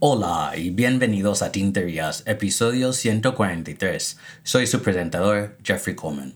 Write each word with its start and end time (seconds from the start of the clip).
Hola 0.00 0.52
y 0.56 0.70
bienvenidos 0.70 1.42
a 1.42 1.52
Tinterías, 1.52 2.24
episodio 2.26 2.92
143. 2.92 4.18
Soy 4.42 4.66
su 4.66 4.82
presentador, 4.82 5.56
Jeffrey 5.62 5.96
Coleman. 5.96 6.34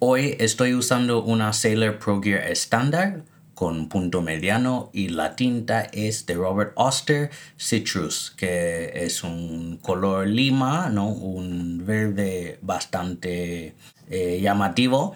Hoy 0.00 0.36
estoy 0.40 0.74
usando 0.74 1.22
una 1.22 1.52
Sailor 1.52 1.98
Pro 1.98 2.20
Gear 2.20 2.48
estándar 2.50 3.22
con 3.62 3.88
punto 3.88 4.22
mediano 4.22 4.90
y 4.92 5.10
la 5.10 5.36
tinta 5.36 5.82
es 5.92 6.26
de 6.26 6.34
Robert 6.34 6.72
Oster 6.74 7.30
Citrus, 7.56 8.32
que 8.36 8.90
es 8.92 9.22
un 9.22 9.76
color 9.76 10.26
lima, 10.26 10.88
¿no? 10.88 11.06
un 11.06 11.86
verde 11.86 12.58
bastante 12.60 13.76
eh, 14.10 14.40
llamativo 14.42 15.14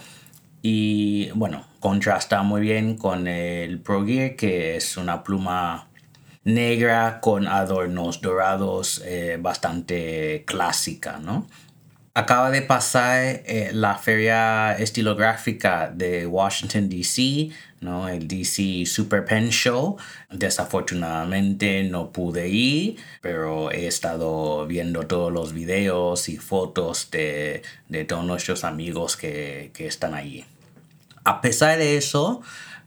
y 0.63 1.29
bueno, 1.35 1.67
contrasta 1.81 2.45
muy 2.45 2.61
bien 2.61 2.97
con 2.97 3.27
el 3.27 3.81
Pro 3.81 4.07
Gear, 4.07 4.37
que 4.37 4.77
es 4.77 4.97
una 4.97 5.25
pluma 5.25 5.89
negra 6.45 7.19
con 7.21 7.49
adornos 7.49 8.21
dorados 8.21 9.03
eh, 9.05 9.39
bastante 9.41 10.45
clásica, 10.47 11.19
¿no? 11.19 11.49
Acaba 12.17 12.51
de 12.51 12.63
pasar 12.63 13.43
eh, 13.45 13.73
la 13.75 13.97
feria 13.97 14.73
estilográfica 14.79 15.91
de 15.91 16.27
Washington, 16.27 16.89
D.C., 16.89 17.51
¿no? 17.81 18.09
el 18.09 18.29
DC 18.29 18.87
Super 18.87 19.25
Pen 19.25 19.51
Show. 19.51 19.97
Desafortunadamente 20.31 21.85
no 21.85 22.13
pude 22.13 22.49
ir, 22.49 22.97
pero 23.21 23.71
he 23.71 23.87
estado 23.87 24.67
viendo 24.67 25.07
todos 25.07 25.33
los 25.33 25.53
videos 25.53 26.29
y 26.29 26.37
fotos 26.37 27.11
de, 27.11 27.63
todos 28.09 28.25
nuestros 28.25 28.65
amigos 28.65 29.17
que, 29.17 29.73
están 29.79 30.15
allí. 30.15 30.45
A 31.25 31.41
pesar 31.41 31.79
de 31.79 31.97
eso, 31.97 32.43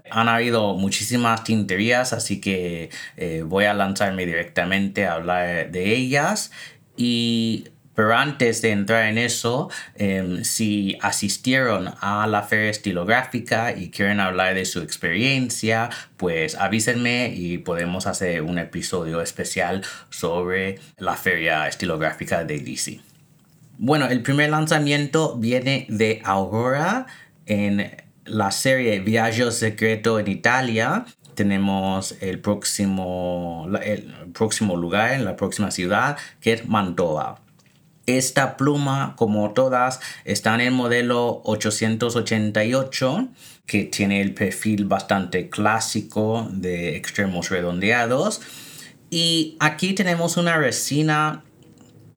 han 0.09 0.27
habido 0.27 0.75
muchísimas 0.75 1.43
tinterías, 1.43 2.13
así 2.13 2.41
que 2.41 2.89
eh, 3.17 3.43
voy 3.45 3.65
a 3.65 3.73
lanzarme 3.73 4.25
directamente 4.25 5.05
a 5.05 5.13
hablar 5.13 5.71
de 5.71 5.95
ellas. 5.95 6.51
Y 6.97 7.69
pero 7.99 8.15
antes 8.15 8.61
de 8.61 8.71
entrar 8.71 9.07
en 9.07 9.17
eso, 9.17 9.69
em, 9.95 10.45
si 10.45 10.97
asistieron 11.01 11.93
a 11.99 12.27
la 12.27 12.43
feria 12.43 12.69
estilográfica 12.69 13.75
y 13.75 13.89
quieren 13.89 14.21
hablar 14.21 14.55
de 14.55 14.63
su 14.63 14.79
experiencia, 14.79 15.89
pues 16.15 16.55
avísenme 16.55 17.33
y 17.35 17.57
podemos 17.57 18.07
hacer 18.07 18.41
un 18.41 18.57
episodio 18.57 19.19
especial 19.19 19.83
sobre 20.09 20.79
la 20.97 21.17
feria 21.17 21.67
estilográfica 21.67 22.45
de 22.45 22.59
DC. 22.59 23.01
Bueno, 23.77 24.07
el 24.07 24.21
primer 24.21 24.49
lanzamiento 24.49 25.35
viene 25.35 25.85
de 25.89 26.21
Aurora 26.23 27.05
en 27.47 27.97
la 28.23 28.51
serie 28.51 29.01
Viaggio 29.01 29.51
Secreto 29.51 30.19
en 30.21 30.29
Italia 30.29 31.05
tenemos 31.35 32.15
el 32.21 32.39
próximo, 32.39 33.67
el 33.81 34.13
próximo 34.33 34.75
lugar, 34.75 35.13
en 35.13 35.23
la 35.23 35.37
próxima 35.37 35.71
ciudad, 35.71 36.17
que 36.41 36.51
es 36.51 36.67
Mantova. 36.67 37.39
Esta 38.17 38.57
pluma, 38.57 39.13
como 39.15 39.51
todas, 39.51 39.99
está 40.25 40.55
en 40.55 40.61
el 40.61 40.71
modelo 40.71 41.41
888, 41.43 43.27
que 43.67 43.83
tiene 43.83 44.19
el 44.21 44.33
perfil 44.33 44.85
bastante 44.85 45.47
clásico 45.47 46.47
de 46.51 46.95
extremos 46.95 47.49
redondeados. 47.49 48.41
Y 49.11 49.57
aquí 49.59 49.93
tenemos 49.93 50.37
una 50.37 50.57
resina 50.57 51.43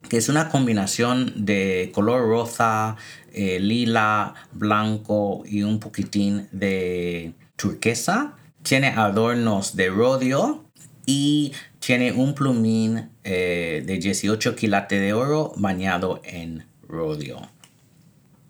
que 0.09 0.17
es 0.17 0.31
una 0.31 0.49
combinación 0.49 1.45
de 1.45 1.91
color 1.93 2.23
rosa, 2.23 2.97
eh, 3.31 3.61
lila, 3.61 4.33
blanco 4.53 5.43
y 5.45 5.63
un 5.63 5.79
poquitín 5.79 6.49
de 6.53 7.35
turquesa. 7.57 8.37
Tiene 8.63 8.89
adornos 8.89 9.77
de 9.77 9.91
rodio 9.91 10.72
y 11.07 11.53
tiene 11.79 12.13
un 12.13 12.35
plumín 12.35 13.11
eh, 13.25 13.83
de 13.85 13.99
18 13.99 14.55
quilates 14.57 15.01
de 15.01 15.13
oro 15.13 15.53
bañado 15.57 16.21
en 16.25 16.65
rodio. 16.89 17.41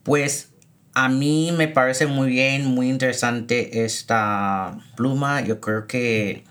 Pues 0.02 0.50
a 0.94 1.08
mí 1.08 1.52
me 1.56 1.68
parece 1.68 2.06
muy 2.06 2.28
bien, 2.28 2.66
muy 2.66 2.88
interesante 2.88 3.84
esta 3.84 4.78
pluma. 4.96 5.40
Yo 5.40 5.60
creo 5.60 5.86
que 5.86 6.44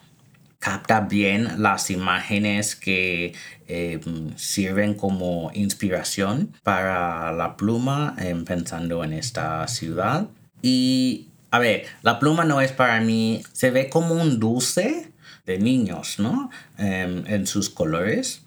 capta 0.60 1.02
bien 1.02 1.62
las 1.62 1.90
imágenes 1.90 2.76
que 2.76 3.34
eh, 3.68 4.00
sirven 4.36 4.94
como 4.94 5.52
inspiración 5.54 6.54
para 6.64 7.32
la 7.32 7.58
pluma 7.58 8.16
em, 8.20 8.46
pensando 8.46 9.04
en 9.04 9.14
esta 9.14 9.68
ciudad. 9.68 10.28
Y 10.62 11.30
a 11.52 11.60
ver, 11.60 11.86
la 12.04 12.20
pluma 12.20 12.46
no 12.46 12.62
es 12.62 12.72
para 12.72 13.02
mí, 13.02 13.44
se 13.52 13.72
ve 13.72 13.90
como 13.90 14.16
un 14.16 14.40
dulce 14.40 15.11
niños, 15.60 16.20
¿no? 16.20 16.50
Em, 16.78 17.24
en 17.28 17.48
sus 17.48 17.70
colores. 17.70 18.44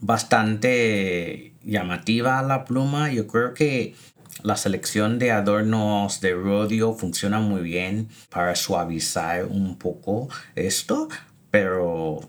Bastante 0.00 1.52
llamativa 1.64 2.42
la 2.42 2.64
pluma. 2.64 3.12
Yo 3.12 3.26
creo 3.26 3.54
que 3.54 3.94
la 4.42 4.56
selección 4.56 5.18
de 5.18 5.32
adornos 5.32 6.20
de 6.20 6.34
rodio 6.34 6.94
funciona 6.94 7.40
muy 7.40 7.62
bien 7.62 8.08
para 8.30 8.54
suavizar 8.56 9.44
un 9.44 9.76
poco 9.76 10.28
esto, 10.54 11.08
pero 11.50 12.20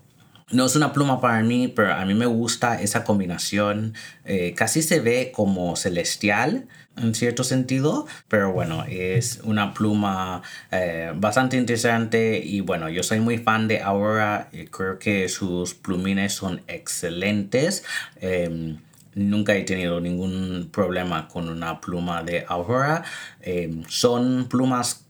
no 0.52 0.66
es 0.66 0.76
una 0.76 0.92
pluma 0.92 1.20
para 1.20 1.42
mí, 1.42 1.68
pero 1.68 1.94
a 1.94 2.04
mí 2.04 2.14
me 2.14 2.26
gusta 2.26 2.80
esa 2.80 3.04
combinación. 3.04 3.94
Eh, 4.24 4.54
casi 4.54 4.82
se 4.82 5.00
ve 5.00 5.32
como 5.34 5.76
celestial 5.76 6.68
en 6.96 7.14
cierto 7.14 7.42
sentido, 7.42 8.06
pero 8.28 8.52
bueno, 8.52 8.84
es 8.88 9.40
una 9.44 9.72
pluma 9.72 10.42
eh, 10.70 11.12
bastante 11.16 11.56
interesante 11.56 12.38
y 12.44 12.60
bueno, 12.60 12.88
yo 12.90 13.02
soy 13.02 13.20
muy 13.20 13.38
fan 13.38 13.66
de 13.66 13.80
Aurora, 13.80 14.48
y 14.52 14.66
creo 14.66 14.98
que 14.98 15.28
sus 15.28 15.74
plumines 15.74 16.34
son 16.34 16.62
excelentes. 16.68 17.84
Em, 18.20 18.78
nunca 19.14 19.54
he 19.54 19.62
tenido 19.64 20.00
ningún 20.00 20.68
problema 20.70 21.28
con 21.28 21.48
una 21.48 21.80
pluma 21.80 22.22
de 22.22 22.44
Aurora. 22.46 23.04
Em, 23.40 23.84
son 23.88 24.48
plumas 24.48 25.06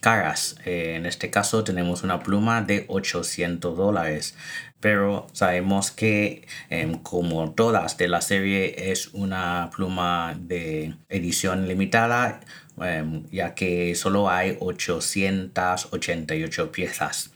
caras. 0.00 0.56
Eh, 0.64 0.94
en 0.96 1.06
este 1.06 1.30
caso 1.30 1.64
tenemos 1.64 2.02
una 2.02 2.20
pluma 2.20 2.62
de 2.62 2.84
800 2.88 3.76
dólares 3.76 4.34
pero 4.80 5.26
sabemos 5.32 5.90
que 5.90 6.46
em, 6.70 6.94
como 6.98 7.52
todas 7.52 7.96
de 7.96 8.08
la 8.08 8.20
serie 8.20 8.90
es 8.92 9.08
una 9.08 9.70
pluma 9.74 10.36
de 10.38 10.94
edición 11.08 11.66
limitada 11.68 12.40
em, 12.80 13.24
ya 13.30 13.54
que 13.54 13.94
solo 13.94 14.28
hay 14.30 14.56
888 14.60 16.72
piezas 16.72 17.30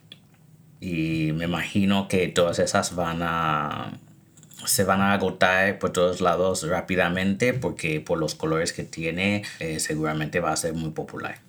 y 0.79 1.31
me 1.33 1.45
imagino 1.45 2.07
que 2.07 2.27
todas 2.27 2.59
esas 2.59 2.95
van 2.95 3.21
a 3.23 3.99
se 4.65 4.83
van 4.83 5.01
a 5.01 5.13
agotar 5.13 5.79
por 5.79 5.91
todos 5.91 6.21
lados 6.21 6.67
rápidamente 6.67 7.53
porque 7.53 8.01
por 8.01 8.17
los 8.19 8.35
colores 8.35 8.73
que 8.73 8.83
tiene 8.83 9.43
eh, 9.59 9.79
seguramente 9.79 10.39
va 10.39 10.51
a 10.53 10.55
ser 10.55 10.73
muy 10.73 10.91
popular. 10.91 11.42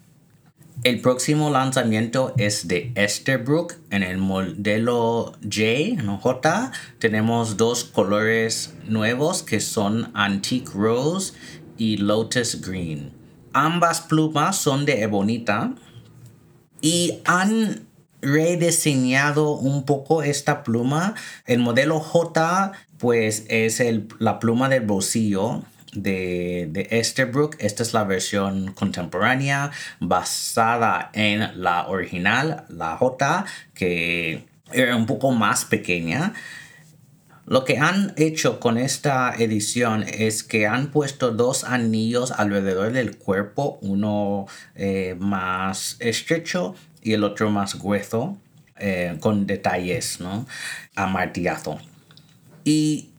El 0.83 1.01
próximo 1.01 1.51
lanzamiento 1.51 2.35
es 2.37 2.69
de 2.69 2.93
Esterbrook 2.95 3.75
en 3.91 4.03
el 4.03 4.19
modelo 4.19 5.33
J, 5.43 6.03
¿no? 6.03 6.19
J. 6.19 6.73
Tenemos 6.99 7.57
dos 7.57 7.85
colores 7.85 8.75
nuevos 8.87 9.43
que 9.43 9.61
son 9.61 10.11
Antique 10.15 10.73
Rose 10.75 11.33
y 11.79 11.97
Lotus 11.97 12.61
Green. 12.61 13.13
Ambas 13.53 14.03
plumas 14.03 14.57
son 14.57 14.85
de 14.85 15.03
ebonita 15.03 15.75
y 16.83 17.21
han 17.25 17.87
rediseñado 18.21 19.53
un 19.53 19.85
poco 19.85 20.23
esta 20.23 20.65
pluma. 20.65 21.15
El 21.47 21.61
modelo 21.61 22.01
J 22.01 22.73
pues 22.99 23.47
es 23.49 23.81
el, 23.81 24.09
la 24.19 24.39
pluma 24.39 24.69
del 24.69 24.85
bolsillo 24.85 25.63
de, 25.95 26.69
de 26.71 26.89
Esterbrook. 26.91 27.57
Esta 27.59 27.83
es 27.83 27.93
la 27.93 28.05
versión 28.05 28.73
contemporánea 28.73 29.71
basada 30.01 31.11
en 31.13 31.63
la 31.63 31.87
original, 31.89 32.65
la 32.69 32.97
J, 32.97 33.45
que 33.75 34.45
era 34.73 34.97
un 34.97 35.07
poco 35.07 35.33
más 35.33 35.65
pequeña. 35.65 36.35
Lo 37.47 37.65
que 37.65 37.77
han 37.77 38.15
hecho 38.17 38.59
con 38.59 38.79
esta 38.79 39.35
edición 39.37 40.03
es 40.03 40.43
que 40.43 40.67
han 40.67 40.91
puesto 40.91 41.31
dos 41.31 41.65
anillos 41.65 42.33
alrededor 42.33 42.93
del 42.93 43.19
cuerpo, 43.19 43.79
uno 43.83 44.47
eh, 44.75 45.15
más 45.19 45.97
estrecho 46.01 46.75
y 47.03 47.13
el 47.13 47.23
otro 47.23 47.51
más 47.51 47.79
grueso, 47.79 48.39
eh, 48.79 49.19
con 49.21 49.47
detalles, 49.47 50.21
¿no? 50.21 50.47
A 50.95 51.07
martillazo. 51.07 51.79
Y 52.65 53.11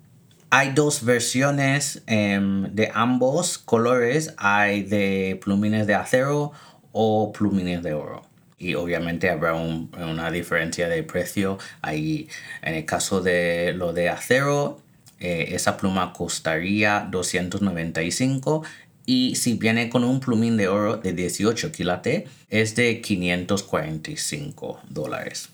hay 0.58 0.72
dos 0.72 1.04
versiones 1.04 2.02
em, 2.08 2.74
de 2.74 2.90
ambos 2.94 3.58
colores. 3.58 4.34
Hay 4.38 4.84
de 4.84 5.38
plumines 5.44 5.86
de 5.86 5.96
acero 5.96 6.54
o 6.94 7.34
plumines 7.34 7.84
de 7.84 7.94
oro. 7.94 8.22
Y 8.58 8.76
obviamente 8.76 9.30
habrá 9.30 9.54
una 9.54 10.32
diferencia 10.32 10.88
de 10.88 11.04
precio. 11.04 11.58
Ahí, 11.82 12.30
en 12.62 12.76
el 12.76 12.86
caso 12.86 13.20
de 13.20 13.74
lo 13.74 13.92
de 13.92 14.08
acero, 14.08 14.80
eh, 15.20 15.50
esa 15.52 15.76
pluma 15.76 16.14
costaría 16.14 17.06
295 17.12 18.64
Y 19.06 19.36
si 19.36 19.56
viene 19.56 19.90
con 19.90 20.06
un 20.06 20.22
plumín 20.22 20.56
de 20.56 20.70
oro 20.70 20.96
de 20.96 21.12
18 21.12 21.74
quilates, 21.74 22.30
es 22.50 22.78
de 22.78 23.02
545 23.02 24.80
dólares. 24.88 25.50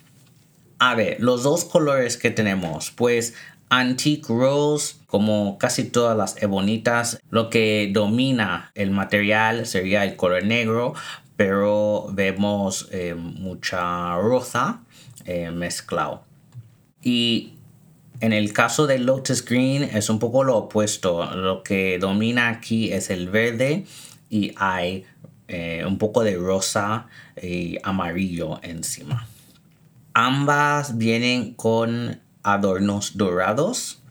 A 0.77 0.95
ver, 0.95 1.17
los 1.19 1.43
dos 1.43 1.65
colores 1.65 2.17
que 2.17 2.31
tenemos, 2.31 2.91
pues 2.91 3.33
Antique 3.71 4.27
Rose, 4.27 4.95
como 5.07 5.57
casi 5.57 5.85
todas 5.85 6.17
las 6.17 6.43
ebonitas, 6.43 7.21
lo 7.29 7.49
que 7.49 7.89
domina 7.93 8.69
el 8.75 8.91
material 8.91 9.65
sería 9.65 10.03
el 10.03 10.17
color 10.17 10.43
negro, 10.43 10.93
pero 11.37 12.09
vemos 12.11 12.89
eh, 12.91 13.15
mucha 13.15 14.17
rosa 14.17 14.81
eh, 15.23 15.51
mezclado. 15.51 16.25
Y 17.01 17.53
en 18.19 18.33
el 18.33 18.51
caso 18.51 18.87
del 18.87 19.05
Lotus 19.05 19.45
Green 19.45 19.83
es 19.83 20.09
un 20.09 20.19
poco 20.19 20.43
lo 20.43 20.57
opuesto. 20.57 21.33
Lo 21.33 21.63
que 21.63 21.97
domina 21.97 22.49
aquí 22.49 22.91
es 22.91 23.09
el 23.09 23.29
verde 23.29 23.85
y 24.29 24.53
hay 24.57 25.05
eh, 25.47 25.85
un 25.87 25.97
poco 25.97 26.25
de 26.25 26.35
rosa 26.35 27.07
y 27.41 27.77
amarillo 27.83 28.59
encima. 28.63 29.25
Ambas 30.13 30.97
vienen 30.97 31.53
con 31.53 32.19
adornos 32.43 33.17
dorados 33.17 34.01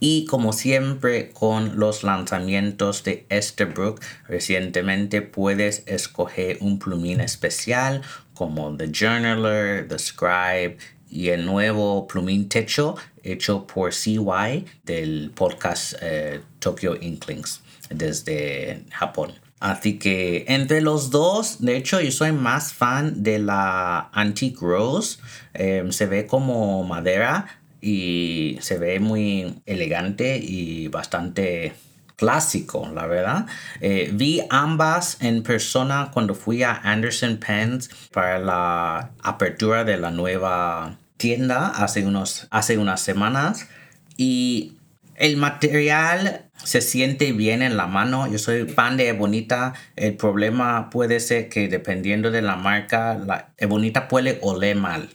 y 0.00 0.26
como 0.26 0.52
siempre 0.52 1.30
con 1.30 1.78
los 1.78 2.04
lanzamientos 2.04 3.02
de 3.02 3.26
Esterbrook 3.30 4.00
recientemente 4.28 5.22
puedes 5.22 5.82
escoger 5.86 6.58
un 6.60 6.78
plumín 6.78 7.20
especial 7.20 8.02
como 8.34 8.76
The 8.76 8.92
Journaler, 8.92 9.88
The 9.88 9.98
Scribe 9.98 10.78
y 11.10 11.28
el 11.28 11.44
nuevo 11.44 12.06
plumín 12.06 12.48
techo 12.48 12.96
hecho 13.24 13.66
por 13.66 13.92
CY 13.92 14.66
del 14.84 15.32
podcast 15.34 15.94
eh, 16.00 16.40
Tokyo 16.60 16.96
Inklings 17.00 17.62
desde 17.90 18.84
Japón. 18.90 19.32
Así 19.60 19.98
que 19.98 20.44
entre 20.46 20.80
los 20.80 21.10
dos, 21.10 21.60
de 21.60 21.76
hecho 21.76 22.00
yo 22.00 22.12
soy 22.12 22.30
más 22.30 22.72
fan 22.72 23.24
de 23.24 23.40
la 23.40 24.08
Antique 24.12 24.58
Rose. 24.60 25.18
Em, 25.52 25.90
se 25.90 26.06
ve 26.06 26.26
como 26.26 26.84
madera 26.84 27.58
y 27.80 28.58
se 28.60 28.78
ve 28.78 29.00
muy 29.00 29.60
elegante 29.66 30.38
y 30.38 30.88
bastante 30.88 31.74
clásico, 32.16 32.90
la 32.92 33.06
verdad. 33.06 33.46
Eh, 33.80 34.10
vi 34.12 34.42
ambas 34.50 35.18
en 35.20 35.42
persona 35.42 36.10
cuando 36.12 36.34
fui 36.34 36.62
a 36.62 36.72
Anderson 36.72 37.38
Pens 37.38 37.90
para 38.12 38.38
la 38.38 39.10
apertura 39.22 39.84
de 39.84 39.96
la 39.96 40.10
nueva 40.10 40.98
tienda 41.16 41.68
hace, 41.68 42.04
unos, 42.04 42.48
hace 42.50 42.78
unas 42.78 43.00
semanas 43.00 43.68
y 44.16 44.74
el 45.14 45.36
material 45.36 46.48
se 46.64 46.80
siente 46.80 47.32
bien 47.32 47.62
en 47.62 47.76
la 47.76 47.86
mano. 47.86 48.30
Yo 48.30 48.38
soy 48.38 48.68
fan 48.68 48.96
de 48.96 49.08
Ebonita. 49.08 49.74
El 49.96 50.16
problema 50.16 50.90
puede 50.90 51.20
ser 51.20 51.48
que 51.48 51.68
dependiendo 51.68 52.30
de 52.30 52.42
la 52.42 52.56
marca, 52.56 53.14
la 53.14 53.50
Ebonita 53.58 54.08
puede 54.08 54.38
oler 54.42 54.76
mal. 54.76 55.08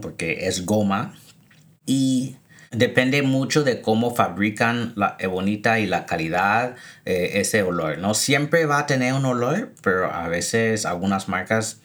Porque 0.00 0.46
es 0.46 0.64
goma. 0.64 1.14
Y 1.86 2.36
depende 2.70 3.22
mucho 3.22 3.62
de 3.62 3.80
cómo 3.80 4.14
fabrican 4.14 4.92
la 4.96 5.16
Ebonita 5.18 5.78
y 5.78 5.86
la 5.86 6.06
calidad, 6.06 6.76
eh, 7.04 7.32
ese 7.34 7.62
olor. 7.62 7.98
No 7.98 8.14
siempre 8.14 8.66
va 8.66 8.80
a 8.80 8.86
tener 8.86 9.14
un 9.14 9.24
olor, 9.24 9.72
pero 9.82 10.12
a 10.12 10.28
veces 10.28 10.86
algunas 10.86 11.28
marcas 11.28 11.80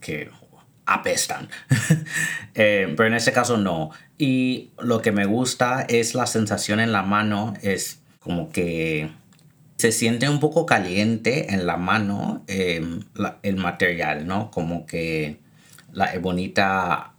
que 0.00 0.30
apestan. 0.86 1.48
Eh, 2.56 2.92
pero 2.96 3.06
en 3.06 3.14
este 3.14 3.32
caso 3.32 3.56
no. 3.56 3.90
Y 4.18 4.72
lo 4.80 5.00
que 5.00 5.12
me 5.12 5.24
gusta 5.24 5.86
es 5.88 6.14
la 6.14 6.26
sensación 6.26 6.80
en 6.80 6.90
la 6.90 7.02
mano, 7.02 7.54
es 7.62 8.00
como 8.18 8.50
que 8.50 9.08
se 9.76 9.92
siente 9.92 10.28
un 10.28 10.40
poco 10.40 10.66
caliente 10.66 11.54
en 11.54 11.64
la 11.64 11.76
mano 11.76 12.44
em, 12.48 13.00
el 13.42 13.56
material, 13.56 14.26
¿no? 14.26 14.50
Como 14.50 14.84
que 14.84 15.38
la 15.92 16.12
ebonita 16.12 17.14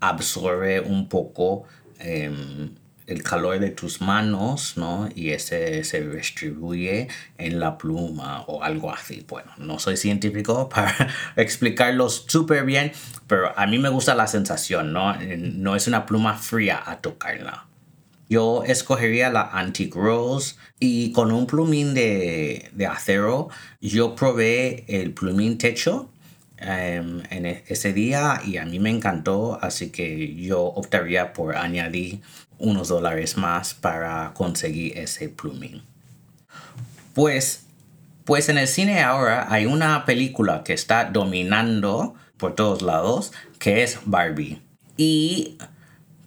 absorbe 0.00 0.80
un 0.80 1.08
poco 1.08 1.64
em, 1.98 2.70
el 3.08 3.22
calor 3.22 3.58
de 3.58 3.70
tus 3.70 4.00
manos, 4.02 4.76
¿no? 4.76 5.08
Y 5.14 5.30
ese 5.30 5.82
se 5.82 6.06
distribuye 6.06 7.08
en 7.38 7.58
la 7.58 7.78
pluma 7.78 8.42
o 8.46 8.62
algo 8.62 8.92
así. 8.92 9.24
Bueno, 9.26 9.50
no 9.56 9.78
soy 9.78 9.96
científico 9.96 10.68
para 10.74 10.94
explicarlo 11.36 12.10
súper 12.10 12.64
bien, 12.64 12.92
pero 13.26 13.58
a 13.58 13.66
mí 13.66 13.78
me 13.78 13.88
gusta 13.88 14.14
la 14.14 14.26
sensación, 14.26 14.92
¿no? 14.92 15.16
No 15.38 15.74
es 15.74 15.88
una 15.88 16.04
pluma 16.04 16.34
fría 16.36 16.82
a 16.84 17.00
tocarla. 17.00 17.66
Yo 18.28 18.62
escogería 18.64 19.30
la 19.30 19.42
Antique 19.52 19.98
Rose 19.98 20.56
y 20.78 21.12
con 21.12 21.32
un 21.32 21.46
plumín 21.46 21.94
de, 21.94 22.70
de 22.74 22.86
acero 22.86 23.48
yo 23.80 24.14
probé 24.14 24.84
el 24.86 25.14
plumín 25.14 25.56
techo 25.56 26.10
em, 26.60 27.22
en 27.30 27.46
e, 27.46 27.64
ese 27.68 27.92
día 27.92 28.40
y 28.44 28.56
a 28.56 28.64
mí 28.64 28.78
me 28.78 28.90
encantó, 28.90 29.58
así 29.62 29.90
que 29.90 30.34
yo 30.34 30.62
optaría 30.62 31.32
por 31.32 31.56
añadir 31.56 32.20
unos 32.58 32.88
dólares 32.88 33.36
más 33.36 33.74
para 33.74 34.32
conseguir 34.34 34.98
ese 34.98 35.28
plumín. 35.28 35.82
Pues, 37.14 37.64
pues 38.24 38.48
en 38.48 38.58
el 38.58 38.68
cine 38.68 39.02
ahora 39.02 39.46
hay 39.50 39.66
una 39.66 40.04
película 40.04 40.62
que 40.64 40.72
está 40.72 41.04
dominando 41.06 42.14
por 42.36 42.54
todos 42.54 42.82
lados, 42.82 43.32
que 43.58 43.82
es 43.82 43.98
Barbie. 44.04 44.60
Y 44.96 45.58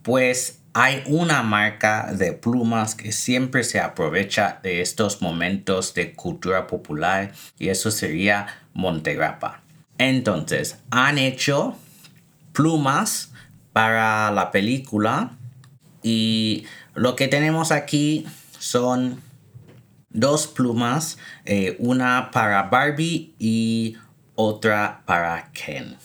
pues 0.03 0.59
hay 0.73 1.03
una 1.05 1.43
marca 1.43 2.11
de 2.13 2.33
plumas 2.33 2.95
que 2.95 3.11
siempre 3.11 3.63
se 3.63 3.79
aprovecha 3.79 4.59
de 4.63 4.81
estos 4.81 5.21
momentos 5.21 5.93
de 5.93 6.13
cultura 6.13 6.67
popular 6.67 7.33
y 7.59 7.69
eso 7.69 7.91
sería 7.91 8.47
Montegrappa. 8.73 9.60
Entonces, 10.01 10.79
han 10.89 11.19
hecho 11.19 11.75
plumas 12.53 13.31
para 13.71 14.31
la 14.31 14.49
película 14.49 15.37
y 16.01 16.63
lo 16.95 17.15
que 17.15 17.27
tenemos 17.27 17.71
aquí 17.71 18.25
son 18.57 19.21
dos 20.09 20.47
plumas, 20.47 21.19
eh, 21.45 21.75
una 21.77 22.31
para 22.31 22.63
Barbie 22.63 23.35
y 23.37 23.95
otra 24.33 25.03
para 25.05 25.51
Ken. 25.51 25.97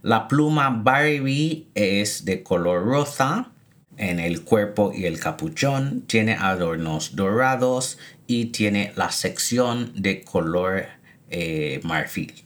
La 0.00 0.28
pluma 0.28 0.70
Barbie 0.70 1.66
es 1.74 2.24
de 2.24 2.42
color 2.42 2.86
rosa 2.86 3.50
en 3.98 4.18
el 4.18 4.44
cuerpo 4.44 4.92
y 4.94 5.04
el 5.04 5.20
capuchón, 5.20 6.04
tiene 6.06 6.36
adornos 6.36 7.14
dorados 7.14 7.98
y 8.26 8.46
tiene 8.46 8.94
la 8.96 9.10
sección 9.10 9.92
de 9.94 10.24
color 10.24 10.86
eh, 11.28 11.80
marfil. 11.84 12.45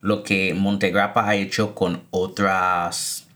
lo 0.00 0.22
que 0.24 0.54
Montegrappa 0.54 1.28
ha 1.28 1.36
hecho 1.36 1.74
con 1.74 2.02
otras 2.10 3.26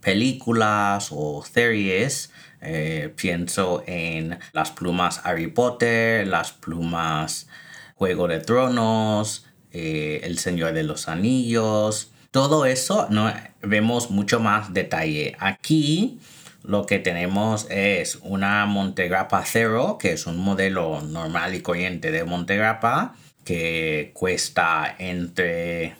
películas 0.00 1.10
o 1.12 1.44
series, 1.44 2.32
eh, 2.60 3.12
pienso 3.16 3.84
en 3.86 4.38
las 4.52 4.72
plumas 4.72 5.20
Harry 5.24 5.46
Potter, 5.46 6.26
las 6.26 6.52
plumas 6.52 7.46
Juego 7.94 8.26
de 8.26 8.40
Tronos, 8.40 9.46
eh, 9.72 10.20
El 10.24 10.38
Señor 10.38 10.72
de 10.72 10.82
los 10.82 11.08
Anillos, 11.08 12.10
todo 12.30 12.64
eso 12.64 13.06
no 13.10 13.32
vemos 13.62 14.10
mucho 14.10 14.40
más 14.40 14.72
detalle. 14.72 15.36
Aquí 15.38 16.18
lo 16.62 16.86
que 16.86 16.98
tenemos 16.98 17.66
es 17.70 18.18
una 18.22 18.66
Montegrappa 18.66 19.44
Zero, 19.44 19.98
que 19.98 20.12
es 20.12 20.26
un 20.26 20.38
modelo 20.38 21.00
normal 21.00 21.54
y 21.54 21.62
corriente 21.62 22.10
de 22.10 22.24
Montegrappa, 22.24 23.14
que 23.44 24.10
cuesta 24.14 24.94
entre 24.98 25.96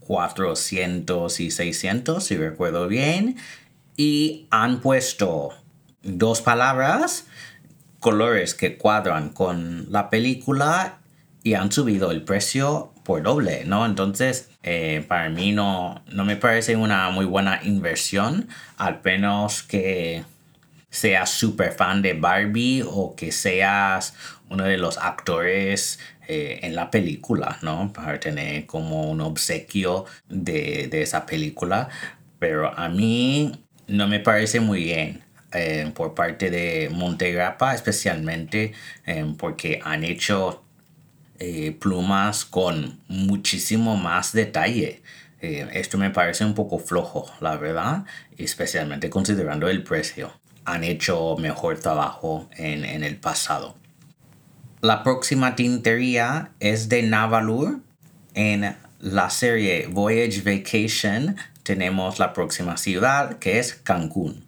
400 0.00 1.40
y 1.40 1.50
600, 1.50 2.24
si 2.24 2.36
recuerdo 2.36 2.88
bien. 2.88 3.36
Y 3.96 4.46
han 4.50 4.80
puesto 4.80 5.50
dos 6.02 6.40
palabras, 6.40 7.26
colores 8.00 8.54
que 8.54 8.78
cuadran 8.78 9.30
con 9.30 9.90
la 9.90 10.08
película 10.08 10.98
y 11.42 11.54
han 11.54 11.72
subido 11.72 12.10
el 12.10 12.22
precio 12.22 12.92
por 13.04 13.22
doble, 13.22 13.64
¿no? 13.64 13.84
Entonces, 13.84 14.48
eh, 14.70 15.02
para 15.08 15.30
mí 15.30 15.52
no, 15.52 16.02
no 16.12 16.26
me 16.26 16.36
parece 16.36 16.76
una 16.76 17.08
muy 17.08 17.24
buena 17.24 17.58
inversión, 17.64 18.48
al 18.76 19.00
menos 19.02 19.62
que 19.62 20.24
seas 20.90 21.30
súper 21.30 21.72
fan 21.72 22.02
de 22.02 22.12
Barbie 22.12 22.84
o 22.86 23.16
que 23.16 23.32
seas 23.32 24.14
uno 24.50 24.64
de 24.64 24.76
los 24.76 24.98
actores 24.98 26.00
eh, 26.26 26.60
en 26.64 26.74
la 26.74 26.90
película, 26.90 27.58
¿no? 27.62 27.94
Para 27.94 28.20
tener 28.20 28.66
como 28.66 29.10
un 29.10 29.22
obsequio 29.22 30.04
de, 30.28 30.90
esa 30.92 31.24
película. 31.24 31.88
Pero 32.38 32.78
a 32.78 32.90
mí 32.90 33.64
no 33.86 34.06
me 34.06 34.20
parece 34.20 34.60
muy 34.60 34.84
bien. 34.84 35.24
Eh, 35.54 35.90
por 35.94 36.14
parte 36.14 36.50
de 36.50 36.90
Montegrappa, 36.92 37.74
especialmente 37.74 38.74
porque 39.38 39.80
han 39.82 40.04
hecho 40.04 40.62
eh, 41.38 41.72
plumas 41.72 42.44
con 42.44 43.00
muchísimo 43.08 43.96
más 43.96 44.32
detalle. 44.32 45.02
Eh, 45.40 45.68
esto 45.72 45.98
me 45.98 46.10
parece 46.10 46.44
un 46.44 46.54
poco 46.54 46.78
flojo, 46.78 47.26
la 47.40 47.56
verdad, 47.56 48.04
especialmente 48.36 49.08
considerando 49.08 49.68
el 49.68 49.84
precio. 49.84 50.32
Han 50.64 50.84
hecho 50.84 51.36
mejor 51.38 51.78
trabajo 51.78 52.48
en, 52.56 52.84
en 52.84 53.04
el 53.04 53.16
pasado. 53.16 53.76
La 54.80 55.02
próxima 55.02 55.56
tintería 55.56 56.50
es 56.60 56.88
de 56.88 57.02
Navalur. 57.02 57.80
En 58.34 58.76
la 59.00 59.30
serie 59.30 59.86
Voyage 59.88 60.42
Vacation 60.42 61.36
tenemos 61.62 62.18
la 62.18 62.32
próxima 62.32 62.76
ciudad 62.76 63.38
que 63.38 63.58
es 63.58 63.74
Cancún. 63.74 64.44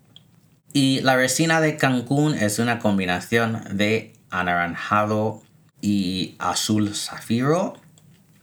Y 0.72 1.00
la 1.00 1.16
resina 1.16 1.60
de 1.60 1.76
Cancún 1.76 2.34
es 2.34 2.58
una 2.58 2.78
combinación 2.78 3.62
de 3.72 4.12
anaranjado 4.30 5.42
y 5.80 6.34
azul 6.38 6.94
zafiro 6.94 7.76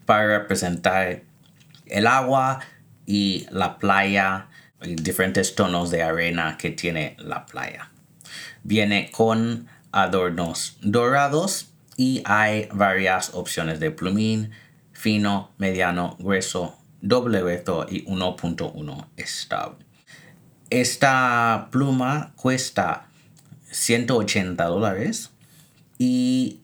para 0.06 0.39
representar 0.39 1.24
el 1.86 2.08
agua 2.08 2.60
y 3.06 3.46
la 3.51 3.77
playa 3.77 4.48
y 4.82 4.96
diferentes 4.96 5.56
tonos 5.56 5.91
de 5.91 6.03
arena 6.03 6.58
que 6.58 6.72
tiene 6.72 7.15
la 7.20 7.46
playa. 7.46 7.91
Viene 8.63 9.10
con 9.12 9.67
adornos 9.91 10.77
dorados 10.82 11.72
y 11.96 12.22
hay 12.25 12.70
varias 12.72 13.34
opciones 13.34 13.79
de 13.79 13.91
plumín, 13.91 14.51
fino, 14.91 15.51
mediano, 15.58 16.15
grueso, 16.20 16.77
doble 17.01 17.39
grueso 17.39 17.88
y 17.89 18.06
1.1 18.06 19.08
estable. 19.17 19.86
Esta 20.70 21.70
pluma 21.72 22.34
cuesta 22.36 23.08
180 23.72 24.63
dólares 24.65 25.32
y 25.98 26.60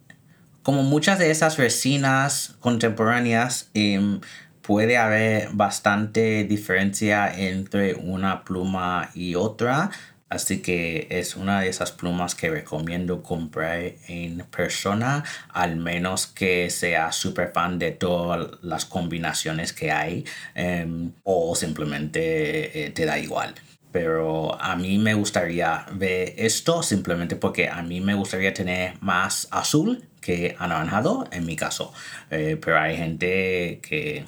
como 0.63 0.83
muchas 0.83 1.19
de 1.19 1.29
esas 1.29 1.57
resinas 1.57 2.55
contemporáneas, 2.59 3.69
em, 3.73 4.21
puede 4.61 4.97
haber 4.97 5.49
bastante 5.51 6.45
diferencia 6.45 7.31
entre 7.37 7.95
una 7.95 8.43
pluma 8.45 9.11
y 9.13 9.35
otra. 9.35 9.91
Así 10.29 10.61
que 10.61 11.07
es 11.11 11.35
una 11.35 11.61
de 11.61 11.69
esas 11.69 11.91
plumas 11.91 12.33
que 12.33 12.49
recomiendo 12.49 13.21
comprar 13.21 13.79
en 14.07 14.39
persona, 14.49 15.23
al 15.49 15.75
menos 15.75 16.25
que 16.25 16.71
sea 16.71 17.11
súper 17.11 17.51
fan 17.51 17.77
de 17.77 17.91
todas 17.91 18.47
las 18.63 18.85
combinaciones 18.85 19.73
que 19.73 19.91
hay 19.91 20.25
em, 20.55 21.11
o 21.23 21.55
simplemente 21.55 22.85
eh, 22.85 22.89
te 22.91 23.05
da 23.05 23.19
igual 23.19 23.53
pero 23.91 24.59
a 24.59 24.75
mí 24.75 24.97
me 24.97 25.13
gustaría 25.13 25.85
ver 25.93 26.33
esto 26.37 26.81
simplemente 26.81 27.35
porque 27.35 27.69
a 27.69 27.83
mí 27.83 28.01
me 28.01 28.15
gustaría 28.15 28.51
tener 28.51 28.95
más 29.01 29.47
azul 29.51 30.09
que 30.23 30.55
anaranjado 30.59 31.27
en 31.31 31.45
mi 31.45 31.55
caso. 31.55 31.93
Eh, 32.31 32.57
pero 32.63 32.79
hay 32.79 32.97
gente 32.97 33.79
que 33.81 34.25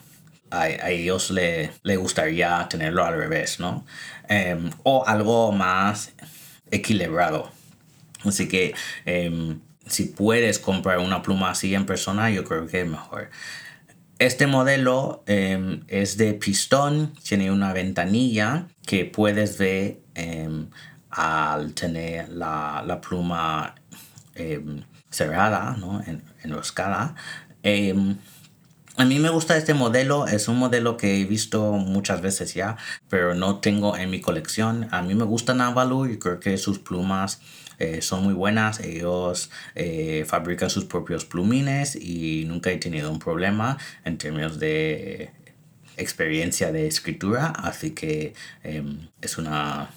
a, 0.52 0.90
ellos 0.90 1.32
le, 1.32 1.72
gustaría 1.98 2.68
tenerlo 2.70 3.06
al 3.06 3.18
revés, 3.18 3.60
¿no? 3.60 3.86
Em, 4.28 4.70
o 4.84 5.06
algo 5.08 5.52
más 5.52 6.14
equilibrado. 6.72 7.52
Así 8.24 8.48
que 8.48 8.74
em, 9.06 9.60
si 9.88 10.06
puedes 10.06 10.60
comprar 10.60 11.00
una 11.00 11.22
pluma 11.22 11.52
así 11.52 11.74
en 11.76 11.86
persona, 11.86 12.30
yo 12.30 12.44
creo 12.44 12.68
que 12.68 12.82
es 12.82 12.88
mejor. 12.88 13.30
Este 14.18 14.48
modelo 14.48 15.24
em, 15.28 15.84
es 15.88 16.18
de 16.18 16.34
pistón, 16.34 17.14
tiene 17.24 17.52
una 17.52 17.74
ventanilla 17.74 18.68
que 18.86 19.06
puedes 19.06 19.58
ver 19.58 20.00
em, 20.16 20.70
al 21.10 21.74
tener 21.74 22.30
la, 22.30 23.00
pluma 23.02 23.76
em, 24.36 24.84
cerrada, 25.16 25.76
¿no? 25.80 26.02
En, 26.06 26.24
enroscada. 26.44 27.16
a 28.98 29.06
mí 29.06 29.20
me 29.20 29.30
gusta 29.30 29.58
este 29.58 29.74
modelo, 29.74 30.28
es 30.28 30.48
un 30.48 30.58
modelo 30.58 30.98
que 30.98 31.20
he 31.22 31.26
visto 31.26 31.74
muchas 31.74 32.22
veces 32.22 32.54
ya, 32.54 32.78
pero 33.10 33.36
no 33.36 33.60
tengo 33.60 33.98
en 33.98 34.10
mi 34.10 34.22
colección. 34.22 34.88
A 34.92 35.02
mí 35.02 35.16
me 35.16 35.26
gusta 35.26 35.54
Navalu 35.54 36.06
y 36.08 36.20
creo 36.20 36.40
que 36.40 36.58
sus 36.58 36.80
plumas 36.80 37.42
eh, 37.80 38.02
son 38.02 38.24
muy 38.24 38.34
buenas. 38.34 38.80
Ellos 38.80 39.52
eh, 39.76 40.26
fabrican 40.28 40.70
sus 40.70 40.86
propios 40.86 41.26
plumines 41.26 41.96
y 41.96 42.46
nunca 42.48 42.72
he 42.72 42.78
tenido 42.78 43.12
un 43.12 43.20
problema 43.20 43.78
en 44.04 44.18
términos 44.18 44.60
de 44.60 45.32
experiencia 45.98 46.72
de 46.72 46.88
escritura. 46.88 47.48
Así 47.48 47.92
que 47.92 48.34
em, 48.64 49.10
es 49.22 49.38
una 49.38 49.90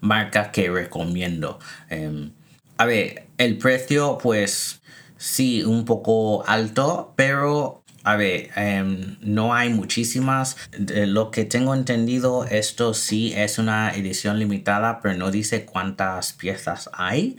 marca 0.00 0.50
que 0.52 0.70
recomiendo. 0.70 1.58
Em, 1.90 2.32
a 2.76 2.86
ver, 2.86 3.27
el 3.38 3.56
precio 3.58 4.18
pues 4.22 4.82
sí, 5.16 5.62
un 5.64 5.84
poco 5.84 6.46
alto, 6.46 7.14
pero 7.16 7.82
a 8.04 8.16
ver, 8.16 8.50
em, 8.56 9.16
no 9.20 9.54
hay 9.54 9.68
muchísimas. 9.70 10.56
De 10.78 11.06
lo 11.06 11.30
que 11.30 11.44
tengo 11.44 11.74
entendido, 11.74 12.44
esto 12.44 12.94
sí 12.94 13.32
es 13.36 13.58
una 13.58 13.94
edición 13.94 14.38
limitada, 14.38 15.00
pero 15.02 15.16
no 15.16 15.30
dice 15.30 15.66
cuántas 15.66 16.32
piezas 16.32 16.90
hay. 16.92 17.36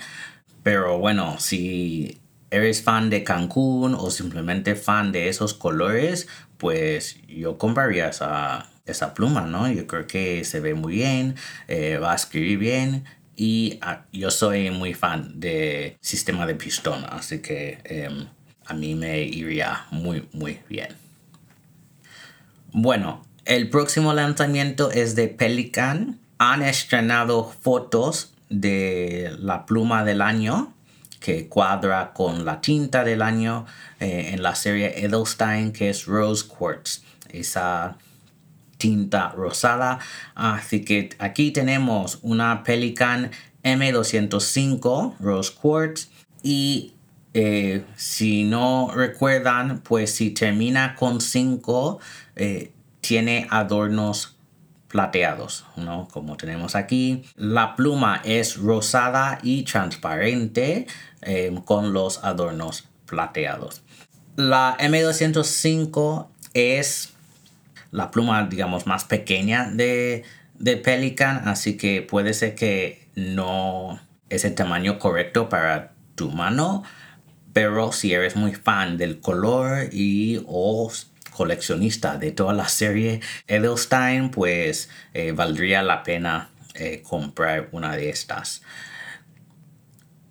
Pero 0.63 0.99
bueno, 0.99 1.39
si 1.39 2.19
eres 2.51 2.83
fan 2.83 3.09
de 3.09 3.23
Cancún 3.23 3.95
o 3.95 4.11
simplemente 4.11 4.75
fan 4.75 5.11
de 5.11 5.29
esos 5.29 5.53
colores, 5.53 6.27
pues 6.57 7.17
yo 7.27 7.57
compraría 7.57 8.09
esa, 8.09 8.69
esa 8.85 9.13
pluma, 9.13 9.41
¿no? 9.41 9.71
Yo 9.71 9.87
creo 9.87 10.07
que 10.07 10.43
se 10.43 10.59
ve 10.59 10.73
muy 10.73 10.93
bien, 10.93 11.35
eh, 11.67 11.97
va 11.97 12.11
a 12.11 12.15
escribir 12.15 12.59
bien 12.59 13.05
y 13.39 13.79
ah, 13.81 14.05
yo 14.11 14.29
soy 14.29 14.69
muy 14.69 14.93
fan 14.93 15.39
de 15.39 15.97
sistema 16.01 16.45
de 16.45 16.55
pistón, 16.55 17.05
así 17.09 17.39
que... 17.39 17.79
Em, 17.85 18.27
a 18.69 18.73
mí 18.75 18.93
me 18.93 19.21
iría 19.23 19.85
muy, 19.89 20.29
muy 20.31 20.59
bien. 20.69 20.89
Bueno, 22.71 23.25
el 23.45 23.69
próximo 23.69 24.13
lanzamiento 24.13 24.91
es 24.91 25.15
de 25.15 25.27
Pelican. 25.27 26.19
Han 26.37 26.61
estrenado 26.61 27.51
fotos 27.61 28.31
de 28.49 29.35
la 29.39 29.65
pluma 29.65 30.05
del 30.05 30.21
año 30.21 30.71
que 31.19 31.47
cuadra 31.49 32.13
con 32.13 32.45
la 32.45 32.61
tinta 32.61 33.03
del 33.03 33.23
año 33.23 33.65
eh, 33.99 34.29
en 34.33 34.43
la 34.43 34.55
serie 34.55 35.03
Edelstein 35.03 35.73
que 35.73 35.89
es 35.89 36.05
Rose 36.05 36.45
Quartz. 36.47 37.01
Esa 37.29 37.97
tinta 38.79 39.29
rosada. 39.29 39.99
Así 40.33 40.83
que 40.83 41.09
aquí 41.19 41.51
tenemos 41.51 42.17
una 42.23 42.63
Pelican 42.63 43.29
M205 43.63 45.17
Rose 45.19 45.53
Quartz 45.61 46.09
y 46.41 46.93
eh, 47.33 47.85
si 47.95 48.43
no 48.43 48.89
recuerdan, 48.91 49.81
pues 49.81 50.15
si 50.15 50.31
termina 50.31 50.95
con 50.95 51.21
5, 51.21 51.99
eh, 52.35 52.71
tiene 53.01 53.47
adornos 53.51 54.37
plateados, 54.87 55.65
¿no? 55.75 56.07
Como 56.11 56.37
tenemos 56.37 56.75
aquí. 56.75 57.23
La 57.35 57.75
pluma 57.75 58.21
es 58.23 58.57
rosada 58.57 59.37
y 59.43 59.63
transparente 59.63 60.87
eh, 61.21 61.53
con 61.65 61.93
los 61.93 62.23
adornos 62.23 62.87
plateados. 63.05 63.83
La 64.35 64.77
M205 64.79 66.27
es 66.53 67.13
la 67.91 68.11
pluma, 68.11 68.47
digamos, 68.47 68.87
más 68.87 69.05
pequeña 69.05 69.69
de, 69.69 70.23
de 70.55 70.77
Pelican, 70.77 71.47
así 71.47 71.77
que 71.77 72.01
puede 72.01 72.33
ser 72.33 72.55
que 72.55 73.07
no 73.15 73.99
es 74.29 74.45
el 74.45 74.55
tamaño 74.55 74.99
correcto 74.99 75.49
para 75.49 75.93
tu 76.15 76.29
mano, 76.29 76.83
pero 77.53 77.91
si 77.91 78.13
eres 78.13 78.35
muy 78.35 78.53
fan 78.53 78.97
del 78.97 79.19
color 79.19 79.89
y 79.91 80.43
o 80.47 80.91
coleccionista 81.31 82.17
de 82.17 82.31
toda 82.31 82.53
la 82.53 82.67
serie 82.67 83.21
Edelstein, 83.47 84.29
pues 84.29 84.89
eh, 85.13 85.31
valdría 85.31 85.81
la 85.81 86.03
pena 86.03 86.49
eh, 86.75 87.01
comprar 87.01 87.69
una 87.71 87.95
de 87.95 88.09
estas. 88.09 88.61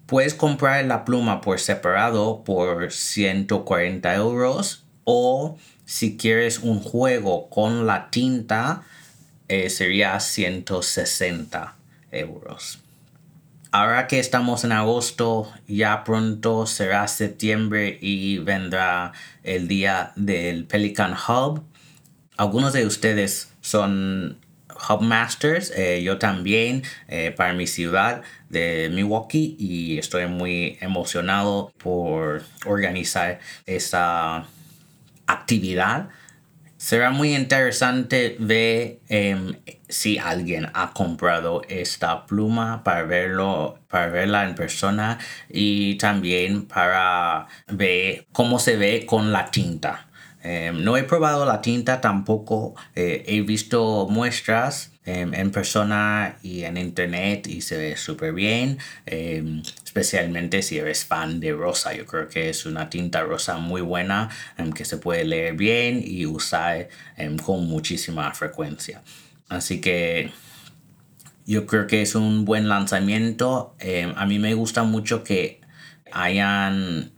Puedes 0.06 0.34
comprar 0.34 0.84
la 0.84 1.04
pluma 1.04 1.40
por 1.40 1.60
separado 1.60 2.44
por 2.44 2.92
140 2.92 4.14
euros 4.14 4.84
o 5.04 5.58
si 5.88 6.18
quieres 6.18 6.58
un 6.58 6.80
juego 6.80 7.48
con 7.48 7.86
la 7.86 8.10
tinta 8.10 8.82
eh, 9.48 9.70
sería 9.70 10.20
160 10.20 11.76
euros. 12.12 12.80
Ahora 13.72 14.06
que 14.06 14.18
estamos 14.18 14.64
en 14.64 14.72
agosto, 14.72 15.50
ya 15.66 16.04
pronto 16.04 16.66
será 16.66 17.08
septiembre 17.08 17.96
y 18.02 18.36
vendrá 18.36 19.12
el 19.42 19.66
día 19.66 20.12
del 20.14 20.66
Pelican 20.66 21.14
Hub. 21.14 21.62
Algunos 22.36 22.74
de 22.74 22.84
ustedes 22.84 23.54
son 23.62 24.36
Hubmasters, 24.90 25.72
eh, 25.74 26.02
yo 26.02 26.18
también 26.18 26.82
eh, 27.08 27.32
para 27.34 27.54
mi 27.54 27.66
ciudad 27.66 28.20
de 28.50 28.90
Milwaukee 28.92 29.56
y 29.58 29.96
estoy 29.96 30.26
muy 30.26 30.76
emocionado 30.82 31.72
por 31.78 32.42
organizar 32.66 33.40
esa 33.64 34.46
actividad 35.28 36.08
Será 36.78 37.10
muy 37.10 37.34
interesante 37.34 38.36
ver 38.38 39.00
em, 39.08 39.52
si 39.88 40.16
alguien 40.16 40.68
ha 40.74 40.92
comprado 40.92 41.62
esta 41.68 42.24
pluma 42.24 42.84
para 42.84 43.02
verlo, 43.02 43.80
para 43.88 44.06
verla 44.06 44.44
en 44.48 44.54
persona 44.54 45.18
y 45.48 45.96
también 45.96 46.66
para 46.66 47.48
ver 47.66 48.28
cómo 48.30 48.60
se 48.60 48.76
ve 48.76 49.06
con 49.06 49.32
la 49.32 49.50
tinta. 49.50 50.08
Em, 50.40 50.84
no 50.84 50.96
he 50.96 51.02
probado 51.02 51.44
la 51.44 51.60
tinta 51.62 52.00
tampoco, 52.00 52.76
eh, 52.94 53.24
he 53.26 53.40
visto 53.40 54.06
muestras 54.08 54.92
en 55.10 55.50
persona 55.50 56.36
y 56.42 56.64
en 56.64 56.76
internet 56.76 57.46
y 57.46 57.60
se 57.60 57.76
ve 57.76 57.96
súper 57.96 58.32
bien, 58.32 58.78
em, 59.06 59.62
especialmente 59.84 60.62
si 60.62 60.78
eres 60.78 61.04
fan 61.04 61.40
de 61.40 61.52
rosa. 61.52 61.94
Yo 61.94 62.04
creo 62.06 62.28
que 62.28 62.50
es 62.50 62.66
una 62.66 62.90
tinta 62.90 63.22
rosa 63.22 63.58
muy 63.58 63.80
buena 63.80 64.28
que 64.74 64.84
se 64.84 64.98
puede 64.98 65.24
leer 65.24 65.54
bien 65.54 66.02
y 66.04 66.26
usar 66.26 66.88
con 67.44 67.66
muchísima 67.66 68.32
frecuencia. 68.34 69.02
Así 69.48 69.80
que 69.80 70.30
yo 71.46 71.66
creo 71.66 71.86
que 71.86 72.02
es 72.02 72.14
un 72.14 72.44
buen 72.44 72.68
lanzamiento. 72.68 73.74
a 74.16 74.26
mí 74.26 74.38
me 74.38 74.54
gusta 74.54 74.82
mucho 74.82 75.24
que 75.24 75.60
hayan 76.12 77.12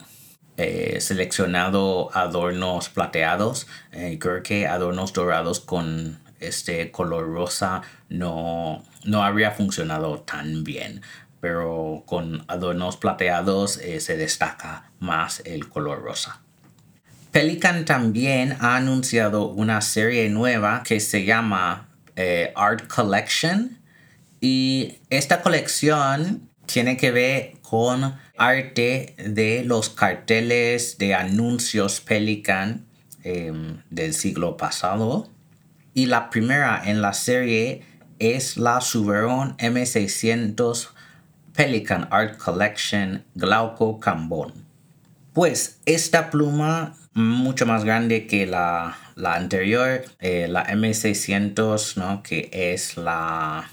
eh, 0.56 1.00
seleccionado 1.00 2.10
adornos 2.14 2.90
plateados. 2.90 3.66
Eh, 3.92 4.18
creo 4.20 4.42
que 4.42 4.66
adornos 4.66 5.12
dorados 5.12 5.60
con 5.60 6.18
este 6.40 6.90
color 6.90 7.32
rosa 7.32 7.82
no, 8.08 8.82
no 9.04 9.22
habría 9.22 9.52
funcionado 9.52 10.20
tan 10.20 10.64
bien. 10.64 11.02
Pero 11.40 12.02
con 12.06 12.44
adornos 12.48 12.96
plateados 12.96 13.78
eh, 13.78 14.00
se 14.00 14.16
destaca 14.16 14.90
más 14.98 15.42
el 15.46 15.68
color 15.68 16.02
rosa. 16.02 16.42
Pelican 17.30 17.84
también 17.84 18.56
ha 18.60 18.76
anunciado 18.76 19.46
una 19.46 19.80
serie 19.80 20.28
nueva 20.28 20.82
que 20.84 20.98
se 21.00 21.24
llama 21.24 21.88
Art 22.56 22.88
Collection. 22.88 23.78
Y 24.40 24.98
esta 25.10 25.40
colección 25.40 26.50
tiene 26.66 26.96
que 26.96 27.10
ver 27.10 27.52
con 27.62 28.16
arte 28.36 29.14
de 29.18 29.62
los 29.64 29.90
carteles 29.90 30.98
de 30.98 31.14
anuncios 31.14 32.00
Pelican 32.00 32.86
em, 33.22 33.82
del 33.90 34.14
siglo 34.14 34.56
pasado. 34.56 35.28
Y 36.00 36.06
la 36.06 36.30
primera 36.30 36.80
en 36.82 37.02
la 37.02 37.12
serie 37.12 37.82
es 38.18 38.56
la 38.56 38.80
Suberon 38.80 39.54
M600 39.58 40.88
Pelican 41.54 42.08
Art 42.10 42.38
Collection 42.38 43.22
Glauco 43.34 44.00
Cambón. 44.00 44.64
Pues 45.34 45.78
esta 45.84 46.30
pluma 46.30 46.96
mucho 47.12 47.66
más 47.66 47.84
grande 47.84 48.26
que 48.26 48.46
la, 48.46 48.96
anterior, 49.22 50.02
eh, 50.20 50.46
la 50.48 50.66
M600, 50.68 51.98
¿no? 51.98 52.22
que 52.22 52.48
es 52.50 52.96
la 52.96 53.70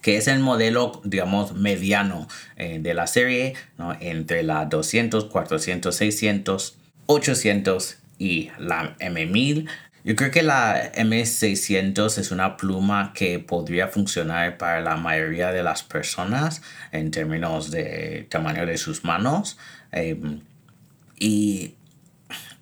que 0.00 0.16
es 0.16 0.26
el 0.26 0.40
modelo, 0.40 1.00
digamos, 1.04 1.54
mediano 1.54 2.26
eh, 2.56 2.80
de 2.80 2.92
la 2.92 3.06
serie, 3.06 3.54
entre 4.00 4.42
la 4.42 4.64
200, 4.64 5.26
400, 5.26 5.94
600, 5.94 6.76
800 7.06 7.98
y 8.18 8.50
la 8.58 8.96
M1000. 8.98 9.68
Yo 10.04 10.16
creo 10.16 10.30
que 10.32 10.42
la 10.42 10.92
M600 10.92 12.18
es 12.18 12.30
una 12.32 12.56
pluma 12.56 13.12
que 13.14 13.38
podría 13.38 13.86
funcionar 13.86 14.58
para 14.58 14.80
la 14.80 14.96
mayoría 14.96 15.52
de 15.52 15.62
las 15.62 15.84
personas 15.84 16.62
en 16.90 17.10
términos 17.12 17.70
de 17.70 18.26
tamaño 18.28 18.66
de 18.66 18.78
sus 18.78 19.04
manos. 19.04 19.58
Em, 19.92 20.40
y 21.18 21.76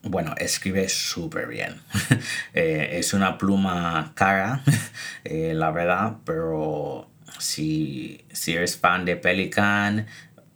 bueno, 0.02 0.34
escribe 0.38 0.88
súper 0.88 1.48
bien. 1.48 1.80
Eh, 2.52 2.98
es 2.98 3.14
una 3.14 3.38
pluma 3.38 4.12
cara, 4.14 4.62
eh, 5.24 5.54
la 5.54 5.70
verdad, 5.70 6.16
pero 6.24 7.08
si, 7.38 8.24
eres 8.46 8.76
fan 8.76 9.04
de 9.04 9.16
Pelican 9.16 10.06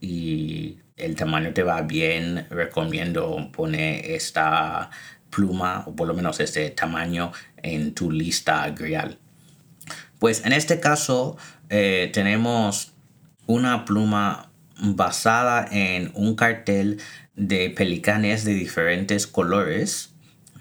y 0.00 0.78
el 0.96 1.14
tamaño 1.14 1.52
te 1.52 1.62
va 1.62 1.82
bien, 1.82 2.46
recomiendo 2.50 3.50
poner 3.52 4.04
esta 4.10 4.90
pluma 5.34 5.84
o 5.86 5.94
por 5.94 6.06
lo 6.08 6.14
menos 6.14 6.40
este 6.40 6.70
tamaño 6.70 7.32
en 7.62 7.94
tu 7.94 8.10
lista 8.10 8.68
grial. 8.70 9.18
Pues 10.18 10.44
en 10.44 10.52
este 10.52 10.80
caso 10.80 11.36
eh, 11.68 12.10
tenemos 12.12 12.92
una 13.46 13.84
pluma 13.84 14.50
basada 14.80 15.66
en 15.70 16.10
un 16.14 16.34
cartel 16.34 17.00
de 17.36 17.70
pelicanes 17.70 18.44
de 18.44 18.54
diferentes 18.54 19.26
colores, 19.26 20.14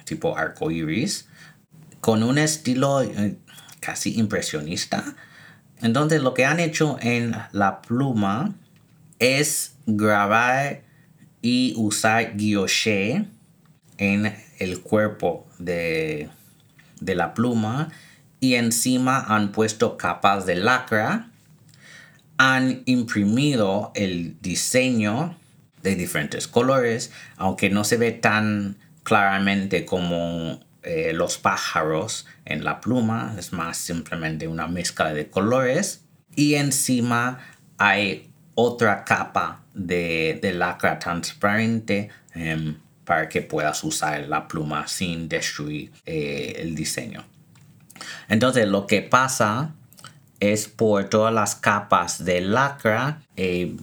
tipo 0.05 0.37
arco 0.37 0.71
iris, 0.71 1.27
con 2.01 2.23
un 2.23 2.37
estilo 2.37 3.01
eh, 3.01 3.37
casi 3.79 4.19
impresionista 4.19 5.15
entonces 5.83 6.21
lo 6.21 6.33
que 6.33 6.45
han 6.45 6.61
hecho 6.61 6.97
en 7.01 7.35
la 7.51 7.81
pluma 7.81 8.55
es 9.19 9.75
grabar 9.85 10.81
y 11.41 11.73
usar 11.75 12.37
guilloche 12.37 13.25
en 14.03 14.35
el 14.59 14.81
cuerpo 14.81 15.47
de, 15.59 16.29
de 16.99 17.15
la 17.15 17.33
pluma 17.33 17.89
y 18.39 18.55
encima 18.55 19.19
han 19.19 19.51
puesto 19.51 19.95
capas 19.95 20.45
de 20.45 20.55
lacra, 20.55 21.29
han 22.37 22.83
imprimido 22.85 23.91
el 23.95 24.35
diseño 24.41 25.37
de 25.81 25.95
diferentes 25.95 26.47
colores, 26.47 27.11
aunque 27.37 27.69
no 27.69 27.83
se 27.83 27.97
ve 27.97 28.11
tan 28.11 28.77
claramente 29.03 29.85
como 29.85 30.59
eh, 30.81 31.13
los 31.13 31.37
pájaros 31.37 32.25
en 32.43 32.65
la 32.65 32.81
pluma, 32.81 33.35
es 33.37 33.53
más 33.53 33.77
simplemente 33.77 34.47
una 34.49 34.67
mezcla 34.67 35.13
de 35.13 35.29
colores. 35.29 36.03
Y 36.35 36.55
encima 36.55 37.39
hay 37.77 38.29
otra 38.55 39.05
capa 39.05 39.63
de, 39.73 40.39
lacra 40.53 40.99
transparente 40.99 42.09
em, 42.33 42.77
para 43.05 43.29
que 43.29 43.41
puedas 43.41 43.83
usar 43.83 44.27
la 44.27 44.47
pluma 44.47 44.87
sin 44.87 45.27
destruir 45.27 45.91
eh, 46.05 46.55
el 46.57 46.75
diseño. 46.75 47.25
Entonces 48.29 48.67
lo 48.67 48.87
que 48.87 49.01
pasa 49.01 49.73
es 50.39 50.67
por 50.67 51.05
todas 51.05 51.33
las 51.33 51.55
capas 51.55 52.23
de 52.23 52.41
lacra, 52.41 53.21
eh, 53.35 53.75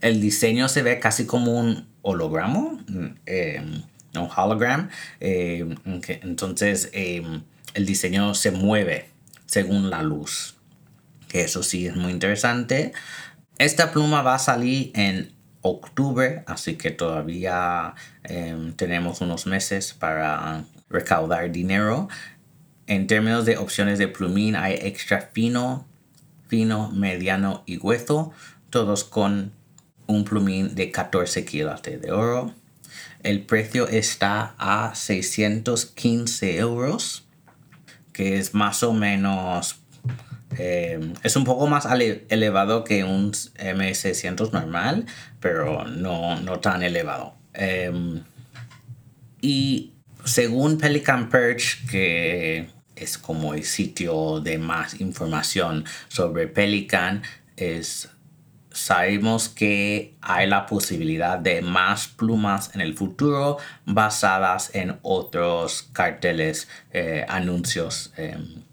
el 0.00 0.20
diseño 0.20 0.68
se 0.68 0.82
ve 0.82 0.98
casi 1.00 1.26
como 1.26 1.58
un 1.58 1.88
hologramo. 2.02 2.78
Em, 3.26 3.82
un 4.16 4.28
hologram. 4.36 4.90
Eh, 5.18 5.74
entonces 6.22 6.90
el 6.92 7.86
diseño 7.86 8.34
se 8.34 8.52
mueve 8.52 9.08
según 9.46 9.90
la 9.90 10.02
luz. 10.02 10.56
Que 11.28 11.42
eso 11.42 11.62
sí 11.62 11.86
es 11.86 11.96
muy 11.96 12.12
interesante. 12.12 12.92
Esta 13.58 13.92
pluma 13.92 14.22
va 14.22 14.34
a 14.34 14.38
salir 14.38 14.92
en 14.94 15.32
octubre, 15.64 16.44
así 16.46 16.76
que 16.76 16.90
todavía 16.90 17.94
em, 18.22 18.72
tenemos 18.74 19.20
unos 19.20 19.46
meses 19.46 19.92
para 19.92 20.64
recaudar 20.88 21.50
dinero. 21.50 22.08
En 22.86 23.06
términos 23.06 23.44
de 23.46 23.56
opciones 23.56 23.98
de 23.98 24.08
plumín 24.08 24.56
hay 24.56 24.74
extra 24.74 25.30
fino, 25.32 25.86
fino, 26.46 26.90
mediano 26.90 27.64
y 27.66 27.78
hueso, 27.78 28.32
todos 28.70 29.04
con 29.04 29.52
un 30.06 30.24
plumín 30.24 30.74
de 30.74 30.90
14 30.90 31.44
kilos 31.44 31.82
de 31.82 32.12
oro 32.12 32.54
el 33.24 33.40
precio 33.40 33.88
está 33.88 34.54
a 34.58 34.94
615 34.94 36.58
euros, 36.58 37.26
que 38.12 38.38
es 38.38 38.52
más 38.52 38.82
o 38.82 38.92
menos, 38.92 39.80
eh, 40.58 41.12
es 41.22 41.36
un 41.36 41.44
poco 41.44 41.66
más 41.66 41.86
elevado 42.28 42.84
que 42.84 43.04
un 43.04 43.32
M600 43.32 44.52
normal, 44.52 45.06
pero 45.40 45.84
no, 45.84 46.60
tan 46.60 46.82
elevado. 46.82 47.34
Em, 47.54 48.22
y 49.40 49.92
según 50.24 50.78
Pelican 50.78 51.28
Perch, 51.28 51.86
que 51.88 52.68
es 52.96 53.18
como 53.18 53.54
el 53.54 53.64
sitio 53.64 54.40
de 54.40 54.58
más 54.58 55.00
información 55.00 55.84
sobre 56.08 56.46
Pelican, 56.46 57.22
es 57.56 58.08
sabemos 58.74 59.48
que 59.48 60.16
hay 60.20 60.48
la 60.48 60.66
posibilidad 60.66 61.38
de 61.38 61.62
más 61.62 62.08
plumas 62.08 62.74
en 62.74 62.80
el 62.80 62.94
futuro 62.94 63.58
basadas 63.86 64.74
en 64.74 64.98
otros 65.02 65.88
carteles, 65.92 66.68
eh, 66.92 67.24
anuncios 67.28 68.12
em, 68.16 68.64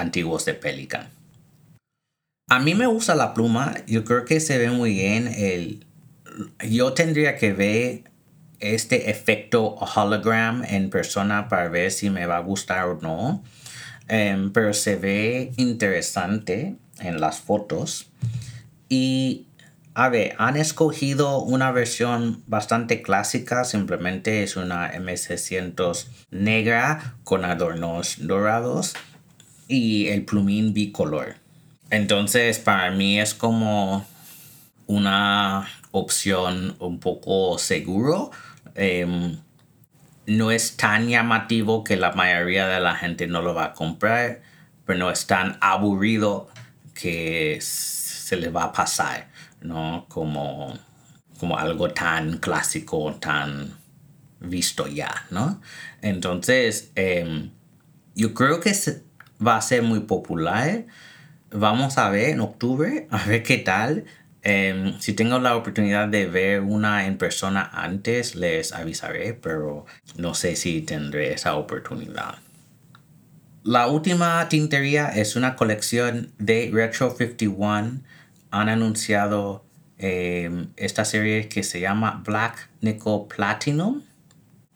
antiguos 0.00 0.44
de 0.44 0.54
Pelican. 0.54 1.08
A 2.48 2.58
mí 2.58 2.74
me 2.74 2.86
gusta 2.86 3.14
la 3.14 3.32
pluma, 3.32 3.76
yo 3.86 4.04
creo 4.04 4.24
que 4.24 4.40
se 4.40 4.58
ve 4.58 4.70
muy 4.70 4.94
bien. 4.94 5.28
El, 5.28 5.86
yo 6.68 6.92
tendría 6.94 7.36
que 7.36 7.52
ver 7.52 8.10
este 8.58 9.10
efecto 9.10 9.76
hologram 9.76 10.64
en 10.64 10.90
persona 10.90 11.48
para 11.48 11.68
ver 11.68 11.92
si 11.92 12.10
me 12.10 12.26
va 12.26 12.38
a 12.38 12.40
gustar 12.40 12.86
o 12.88 12.98
no. 13.00 13.44
Em, 14.08 14.52
pero 14.52 14.74
se 14.74 14.96
ve 14.96 15.52
interesante 15.56 16.74
en 16.98 17.20
las 17.20 17.38
fotos. 17.38 18.10
Y 18.88 19.46
a 19.94 20.08
ver, 20.08 20.34
han 20.38 20.56
escogido 20.56 21.40
una 21.42 21.70
versión 21.70 22.42
bastante 22.48 23.02
clásica, 23.02 23.64
simplemente 23.64 24.42
es 24.42 24.56
una 24.56 24.92
M600 24.92 26.06
negra 26.30 27.14
con 27.22 27.44
adornos 27.44 28.16
dorados 28.18 28.94
y 29.70 30.08
el 30.08 30.24
plumín 30.24 30.74
bicolor. 30.74 31.36
Entonces, 31.90 32.58
para 32.58 32.90
mí 32.90 33.20
es 33.20 33.34
como 33.34 34.04
una 34.86 35.68
opción 35.92 36.76
un 36.80 36.98
poco 36.98 37.58
seguro. 37.58 38.30
Em, 38.74 39.38
no 40.26 40.50
es 40.50 40.76
tan 40.76 41.08
llamativo 41.08 41.84
que 41.84 41.96
la 41.96 42.12
mayoría 42.12 42.66
de 42.66 42.80
la 42.80 42.94
gente 42.96 43.26
no 43.26 43.42
lo 43.42 43.54
va 43.54 43.66
a 43.66 43.72
comprar, 43.72 44.42
pero 44.84 44.98
no 44.98 45.10
es 45.10 45.26
tan 45.26 45.56
aburrido 45.60 46.48
que 46.94 47.58
se 47.60 48.36
le 48.36 48.50
va 48.50 48.64
a 48.64 48.72
pasar. 48.72 49.30
¿no? 49.60 50.06
Como, 50.08 50.78
como 51.38 51.58
algo 51.58 51.90
tan 51.90 52.38
clásico, 52.38 53.14
tan 53.20 53.76
visto 54.40 54.86
ya, 54.86 55.26
¿no? 55.30 55.60
Entonces, 56.02 56.92
em, 56.94 57.50
yo 58.14 58.34
creo 58.34 58.60
que 58.60 58.70
va 59.44 59.56
a 59.56 59.60
ser 59.62 59.82
muy 59.82 60.00
popular. 60.00 60.86
Vamos 61.50 61.98
a 61.98 62.10
ver 62.10 62.30
en 62.30 62.40
octubre, 62.40 63.06
a 63.10 63.24
ver 63.26 63.42
qué 63.42 63.58
tal. 63.58 64.04
Em, 64.42 64.98
si 65.00 65.12
tengo 65.12 65.38
la 65.38 65.56
oportunidad 65.56 66.08
de 66.08 66.26
ver 66.26 66.60
una 66.62 67.06
en 67.06 67.18
persona 67.18 67.68
antes, 67.72 68.34
les 68.34 68.72
avisaré, 68.72 69.34
pero 69.34 69.84
no 70.16 70.34
sé 70.34 70.56
si 70.56 70.80
tendré 70.82 71.32
esa 71.34 71.56
oportunidad. 71.56 72.36
La 73.62 73.88
última 73.88 74.48
tintería 74.48 75.08
es 75.08 75.36
una 75.36 75.56
colección 75.56 76.32
de 76.38 76.70
Retro 76.72 77.14
51 77.14 78.00
han 78.50 78.68
anunciado 78.68 79.64
em, 79.98 80.68
esta 80.76 81.04
serie 81.04 81.48
que 81.48 81.62
se 81.62 81.80
llama 81.80 82.22
Black 82.24 82.70
Nickel 82.80 83.26
Platinum. 83.28 84.02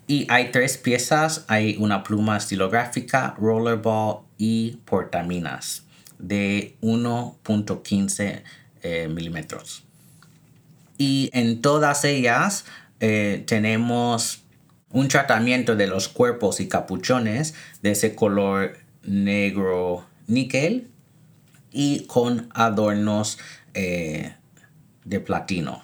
Y 0.07 0.27
hay 0.29 0.51
tres 0.51 0.77
piezas, 0.77 1.47
hay 1.49 1.77
una 1.79 2.03
pluma 2.03 2.37
estilográfica, 2.37 3.35
rollerball 3.39 4.24
y 4.39 4.79
portaminas 4.85 5.85
de 6.19 6.77
1.15 6.83 8.43
eh, 8.83 9.09
milímetros. 9.09 9.85
Y 10.99 11.31
en 11.33 11.61
todas 11.61 12.05
ellas 12.05 12.65
eh, 13.01 13.45
tenemos 13.47 14.43
un 14.91 15.09
tratamiento 15.09 15.75
de 15.75 15.87
los 15.87 16.09
cuerpos 16.09 16.61
y 16.61 16.69
capuchones 16.69 17.55
de 17.83 17.91
ese 17.93 18.15
color 18.15 18.79
negro 19.03 20.07
níquel 20.29 20.89
y 21.73 22.05
con 22.07 22.49
adornos 22.55 23.39
eh, 23.75 24.35
de 25.05 25.21
platino. 25.21 25.83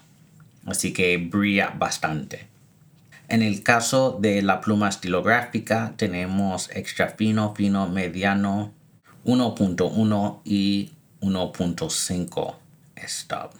Así 0.64 0.92
que 0.92 1.16
brilla 1.16 1.74
bastante. 1.76 2.49
En 3.30 3.42
el 3.42 3.62
caso 3.62 4.18
de 4.20 4.42
la 4.42 4.60
pluma 4.60 4.88
estilográfica 4.88 5.94
tenemos 5.96 6.68
extra 6.74 7.10
fino, 7.10 7.54
fino, 7.54 7.88
mediano, 7.88 8.74
1.1 9.24 10.40
y 10.44 10.90
1.5 11.20 12.56
stop. 12.96 13.52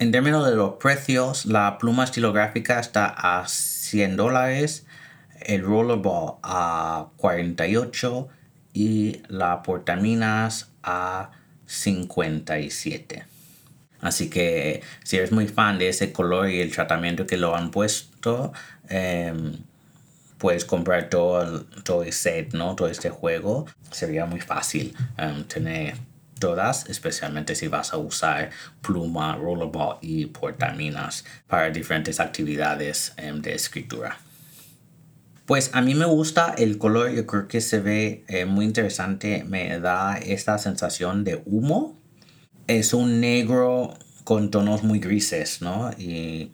En 0.00 0.10
términos 0.10 0.44
de 0.44 0.56
los 0.56 0.72
precios, 0.80 1.46
la 1.46 1.78
pluma 1.78 2.02
estilográfica 2.02 2.80
está 2.80 3.06
a 3.06 3.46
100 3.46 4.16
dólares, 4.16 4.84
el 5.46 5.62
rollerball 5.62 6.38
a 6.42 7.06
48 7.18 8.28
y 8.72 9.22
la 9.28 9.62
portaminas 9.62 10.72
a 10.82 11.30
57. 11.66 13.26
Así 14.00 14.28
que 14.28 14.82
si 15.04 15.18
eres 15.18 15.30
muy 15.30 15.46
fan 15.46 15.78
de 15.78 15.88
ese 15.88 16.12
color 16.12 16.50
y 16.50 16.60
el 16.60 16.72
tratamiento 16.72 17.28
que 17.28 17.36
lo 17.36 17.54
han 17.54 17.70
puesto, 17.70 18.11
em, 18.88 19.58
puedes 20.38 20.64
comprar 20.64 21.08
todo 21.08 21.42
el, 21.42 21.82
todo 21.82 22.02
el 22.02 22.12
set, 22.12 22.52
¿no? 22.54 22.74
Todo 22.74 22.88
este 22.88 23.10
juego. 23.10 23.66
Sería 23.90 24.26
muy 24.26 24.40
fácil 24.40 24.94
em, 25.16 25.44
tener 25.44 25.94
todas, 26.38 26.88
especialmente 26.88 27.54
si 27.54 27.68
vas 27.68 27.92
a 27.92 27.98
usar 27.98 28.50
pluma, 28.80 29.36
rollerball 29.36 29.98
y 30.00 30.26
portaminas 30.26 31.24
para 31.46 31.70
diferentes 31.70 32.18
actividades 32.20 33.12
em, 33.16 33.40
de 33.40 33.54
escritura. 33.54 34.18
Pues 35.46 35.70
a 35.74 35.82
mí 35.82 35.94
me 35.94 36.06
gusta 36.06 36.54
el 36.56 36.78
color, 36.78 37.10
yo 37.10 37.26
creo 37.26 37.48
que 37.48 37.60
se 37.60 37.80
ve 37.80 38.24
eh, 38.28 38.44
muy 38.44 38.64
interesante, 38.64 39.44
me 39.44 39.78
da 39.80 40.16
esta 40.16 40.56
sensación 40.58 41.24
de 41.24 41.42
humo 41.44 42.02
es 42.66 42.94
un 42.94 43.20
negro 43.20 43.94
con 44.24 44.50
tonos 44.50 44.82
muy 44.82 44.98
grises, 44.98 45.62
¿no? 45.62 45.90
Y 45.98 46.52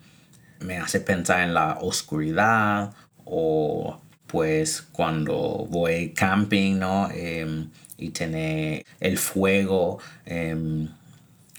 me 0.61 0.79
hace 0.79 1.01
pensar 1.01 1.43
en 1.43 1.55
la 1.55 1.79
oscuridad 1.81 2.93
o 3.25 4.01
pues 4.27 4.83
cuando 4.93 5.67
voy 5.71 6.13
camping, 6.13 6.79
¿no? 6.79 7.11
Em, 7.11 7.71
y 7.97 8.11
tiene 8.11 8.85
el 9.01 9.19
fuego 9.19 9.99
em, 10.27 10.89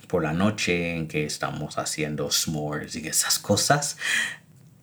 por 0.08 0.24
la 0.24 0.34
noche 0.34 0.96
en 0.96 1.08
que 1.08 1.26
estamos 1.26 1.78
haciendo 1.78 2.32
s'mores 2.32 2.96
y 2.96 3.08
esas 3.08 3.40
cosas. 3.40 3.98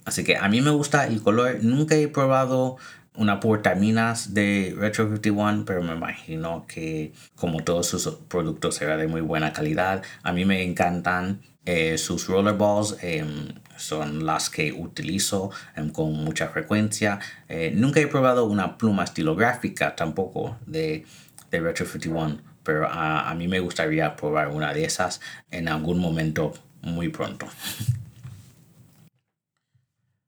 Así 0.04 0.24
que 0.24 0.36
a 0.36 0.48
mí 0.48 0.60
me 0.60 0.70
gusta 0.70 1.06
el 1.06 1.22
color. 1.22 1.58
Nunca 1.62 1.96
he 1.96 2.08
probado 2.08 2.76
una 3.16 3.40
portaminas 3.40 4.34
de 4.34 4.74
Retro 4.76 5.08
51, 5.08 5.64
pero 5.64 5.82
me 5.82 5.94
imagino 5.94 6.66
que 6.68 7.12
como 7.34 7.64
todos 7.64 7.88
sus 7.88 8.06
productos 8.28 8.76
será 8.76 8.96
de 8.96 9.08
muy 9.08 9.20
buena 9.20 9.52
calidad. 9.52 10.02
A 10.22 10.32
mí 10.32 10.44
me 10.44 10.62
encantan 10.62 11.40
eh, 11.64 11.98
sus 11.98 12.28
rollerballs, 12.28 12.96
em, 13.02 13.48
son 13.76 14.26
las 14.26 14.50
que 14.50 14.72
utilizo 14.72 15.50
em, 15.74 15.90
con 15.90 16.12
mucha 16.12 16.48
frecuencia. 16.48 17.18
Eh, 17.48 17.72
nunca 17.74 18.00
he 18.00 18.06
probado 18.06 18.44
una 18.44 18.78
pluma 18.78 19.04
estilográfica 19.04 19.94
tampoco 19.96 20.56
de, 20.66 21.04
de 21.50 21.60
Retro 21.60 21.86
51, 21.86 22.38
pero 22.62 22.88
a, 22.88 23.30
a 23.30 23.34
mí 23.34 23.48
me 23.48 23.60
gustaría 23.60 24.16
probar 24.16 24.48
una 24.48 24.72
de 24.72 24.84
esas 24.84 25.20
en 25.50 25.68
algún 25.68 25.98
momento 25.98 26.52
muy 26.82 27.08
pronto. 27.08 27.46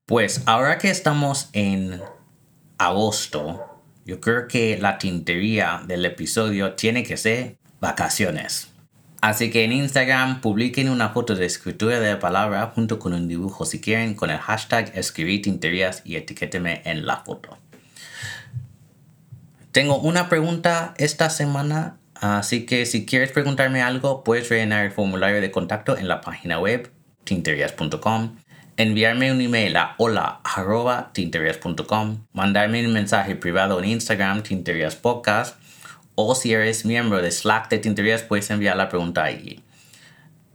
Pues 0.06 0.42
ahora 0.46 0.78
que 0.78 0.88
estamos 0.88 1.50
en 1.52 2.00
agosto, 2.78 3.82
yo 4.06 4.20
creo 4.20 4.48
que 4.48 4.78
la 4.78 4.96
tintería 4.96 5.82
del 5.86 6.04
episodio 6.06 6.72
tiene 6.72 7.02
que 7.02 7.18
ser 7.18 7.58
vacaciones. 7.78 8.72
Así 9.20 9.50
que 9.50 9.64
en 9.64 9.72
Instagram 9.72 10.40
publiquen 10.40 10.88
una 10.88 11.10
foto 11.10 11.34
de 11.34 11.46
escritura 11.46 11.98
de 11.98 12.12
la 12.12 12.20
palabra 12.20 12.72
junto 12.74 12.98
con 12.98 13.14
un 13.14 13.26
dibujo 13.26 13.64
si 13.64 13.80
quieren 13.80 14.14
con 14.14 14.30
el 14.30 14.38
hashtag 14.38 14.92
escribir 14.94 15.42
tinterías 15.42 16.02
y 16.04 16.16
etiquéteme 16.16 16.82
en 16.84 17.04
la 17.04 17.18
foto. 17.18 17.58
Tengo 19.72 19.98
una 19.98 20.28
pregunta 20.28 20.94
esta 20.98 21.30
semana, 21.30 21.98
así 22.14 22.64
que 22.64 22.86
si 22.86 23.06
quieres 23.06 23.32
preguntarme 23.32 23.82
algo 23.82 24.22
puedes 24.22 24.48
rellenar 24.48 24.84
el 24.84 24.92
formulario 24.92 25.40
de 25.40 25.50
contacto 25.50 25.98
en 25.98 26.08
la 26.08 26.20
página 26.20 26.60
web 26.60 26.90
tinterías.com 27.24 28.36
enviarme 28.78 29.30
un 29.32 29.40
email 29.40 29.76
a 29.76 29.96
hola.tinterias.com, 29.98 32.26
mandarme 32.32 32.86
un 32.86 32.92
mensaje 32.92 33.34
privado 33.34 33.80
en 33.80 33.86
Instagram, 33.86 34.44
Tinterias 34.44 34.94
Podcast, 34.94 35.56
o 36.20 36.34
si 36.34 36.52
eres 36.52 36.84
miembro 36.84 37.22
de 37.22 37.30
Slack 37.30 37.68
de 37.70 37.78
Tinterias, 37.78 38.22
puedes 38.22 38.50
enviar 38.50 38.76
la 38.76 38.88
pregunta 38.88 39.22
allí. 39.22 39.62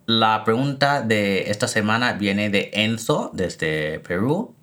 La 0.06 0.44
pregunta 0.44 1.02
de 1.02 1.50
esta 1.52 1.70
semana 1.70 2.12
viene 2.12 2.50
de 2.50 2.70
Enzo 2.74 3.32
desde 3.34 4.02
Perú 4.02 4.54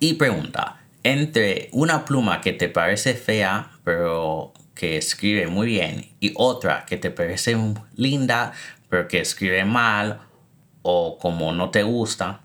y 0.00 0.14
pregunta, 0.14 0.80
entre 1.02 1.68
una 1.72 2.06
pluma 2.06 2.40
que 2.40 2.54
te 2.54 2.70
parece 2.70 3.12
fea 3.12 3.72
pero 3.84 4.54
que 4.74 4.96
escribe 4.96 5.48
muy 5.48 5.66
bien 5.66 6.08
y 6.18 6.32
otra 6.34 6.86
que 6.86 6.96
te 6.96 7.10
parece 7.10 7.54
linda 7.94 8.54
pero 8.88 9.08
que 9.08 9.20
escribe 9.20 9.66
mal 9.66 10.20
o 10.80 11.18
como 11.18 11.52
no 11.52 11.68
te 11.68 11.82
gusta, 11.82 12.40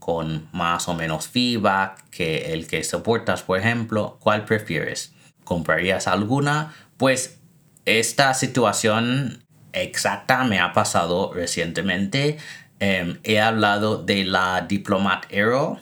con 0.00 0.48
más 0.50 0.88
o 0.88 0.94
menos 0.94 1.28
feedback 1.28 2.02
que 2.10 2.52
el 2.52 2.66
que 2.66 2.82
soportas, 2.82 3.44
por 3.44 3.60
ejemplo, 3.60 4.18
¿cuál 4.18 4.44
prefieres? 4.44 5.12
¿Comprarías 5.44 6.08
alguna? 6.08 6.74
Pues 6.98 7.38
esta 7.84 8.34
situación 8.34 9.44
exacta 9.72 10.42
me 10.42 10.58
ha 10.58 10.72
pasado 10.72 11.32
recientemente. 11.32 12.38
Em, 12.80 13.18
he 13.22 13.40
hablado 13.40 14.02
de 14.02 14.24
la 14.24 14.66
Diplomat 14.68 15.32
Aero, 15.32 15.78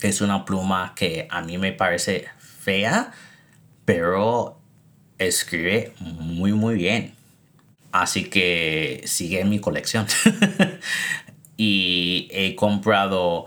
que 0.00 0.08
es 0.08 0.20
una 0.20 0.44
pluma 0.44 0.94
que 0.96 1.28
a 1.30 1.42
mí 1.42 1.58
me 1.58 1.72
parece 1.72 2.26
fea, 2.38 3.12
pero 3.84 4.58
escribe 5.18 5.94
muy 6.00 6.52
muy 6.52 6.74
bien. 6.74 7.14
Así 7.92 8.24
que 8.24 9.02
sigue 9.04 9.40
en 9.40 9.48
mi 9.48 9.60
colección. 9.60 10.06
y 11.56 12.26
he 12.32 12.56
comprado 12.56 13.46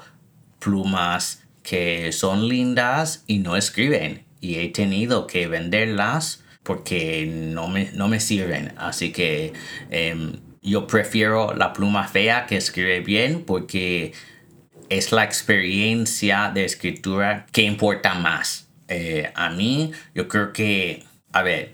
plumas 0.59 1.43
que 1.61 2.13
son 2.13 2.47
lindas 2.47 3.25
y 3.27 3.39
no 3.39 3.57
escriben. 3.57 4.23
Y 4.39 4.59
he 4.59 4.69
tenido 4.69 5.27
que 5.27 5.47
venderlas 5.47 6.44
porque 6.65 7.27
no 7.27 7.67
me, 7.67 7.91
no 7.93 8.07
me 8.07 8.19
sirven. 8.19 8.73
Así 8.75 9.11
que 9.11 9.53
em, 9.91 10.33
yo 10.61 10.87
prefiero 10.87 11.53
la 11.53 11.71
pluma 11.71 12.07
fea 12.07 12.47
que 12.47 12.57
escribe 12.57 12.99
bien 13.01 13.45
porque 13.45 14.13
es 14.89 15.11
la 15.11 15.23
experiencia 15.23 16.51
de 16.53 16.65
escritura 16.65 17.45
que 17.51 17.61
importa 17.61 18.15
más. 18.15 18.67
Eh, 18.87 19.31
a 19.35 19.49
mí, 19.51 19.91
yo 20.15 20.27
creo 20.27 20.53
que, 20.53 21.03
a 21.31 21.43
ver, 21.43 21.73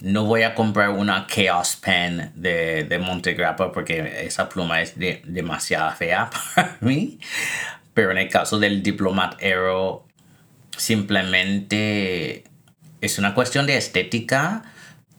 no 0.00 0.24
voy 0.24 0.44
a 0.44 0.54
comprar 0.54 0.90
una 0.90 1.26
Chaos 1.26 1.76
Pen 1.76 2.30
de, 2.36 2.84
de 2.84 2.98
Montegrappa 2.98 3.72
porque 3.72 4.24
esa 4.24 4.48
pluma 4.48 4.80
es 4.80 4.94
demasiado 4.96 5.90
fea 5.96 6.30
para 6.54 6.78
mí. 6.80 7.18
Pero 7.94 8.12
en 8.12 8.18
el 8.18 8.28
caso 8.28 8.60
del 8.60 8.82
Diplomat 8.82 9.42
Aero, 9.42 10.06
simplemente 10.76 12.44
es 13.00 13.18
una 13.18 13.34
cuestión 13.34 13.66
de 13.66 13.76
estética 13.76 14.62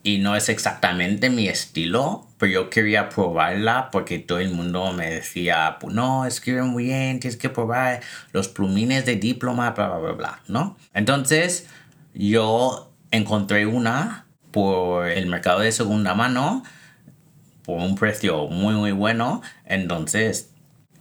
y 0.04 0.18
no 0.18 0.36
es 0.36 0.50
exactamente 0.50 1.30
mi 1.30 1.48
estilo, 1.48 2.28
pero 2.38 2.52
yo 2.52 2.70
quería 2.70 3.10
probarla 3.10 3.90
porque 3.92 4.20
todo 4.20 4.40
el 4.40 4.50
mundo 4.52 4.92
me 4.94 5.10
decía, 5.10 5.78
pues 5.80 5.94
no, 5.94 6.26
escribe 6.26 6.64
muy 6.64 6.86
bien, 6.86 7.20
tienes 7.20 7.38
que 7.38 7.50
probar 7.50 8.02
los 8.32 8.48
plumines 8.48 9.06
de 9.06 9.16
Diplomat, 9.16 9.76
bla, 9.76 9.88
bla, 9.90 9.98
bla, 10.00 10.12
bla, 10.14 10.42
¿no? 10.48 10.78
Entonces 10.94 11.68
yo 12.14 12.92
encontré 13.12 13.66
una 13.66 14.26
por 14.52 15.08
el 15.08 15.28
mercado 15.28 15.60
de 15.60 15.72
segunda 15.72 16.14
mano 16.14 16.64
por 17.64 17.80
un 17.80 17.96
precio 17.96 18.48
muy 18.48 18.74
muy 18.74 18.92
bueno. 18.92 19.42
Entonces 19.66 20.52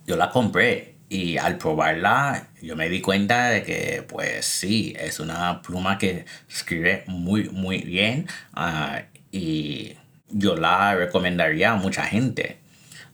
yo 0.06 0.16
la 0.16 0.30
compré 0.30 0.89
y 1.10 1.36
al 1.36 1.58
probarla 1.58 2.48
yo 2.62 2.76
me 2.76 2.88
di 2.88 3.02
cuenta 3.02 3.50
de 3.50 3.62
que 3.64 4.02
pues 4.08 4.46
sí, 4.46 4.94
es 4.98 5.20
una 5.20 5.60
pluma 5.60 5.98
que 5.98 6.24
escribe 6.48 7.04
muy 7.08 7.50
muy 7.50 7.78
bien 7.82 8.26
ah, 8.54 9.02
y 9.32 9.96
yo 10.30 10.56
la 10.56 10.94
recomendaría 10.94 11.72
a 11.72 11.76
mucha 11.76 12.04
gente. 12.04 12.58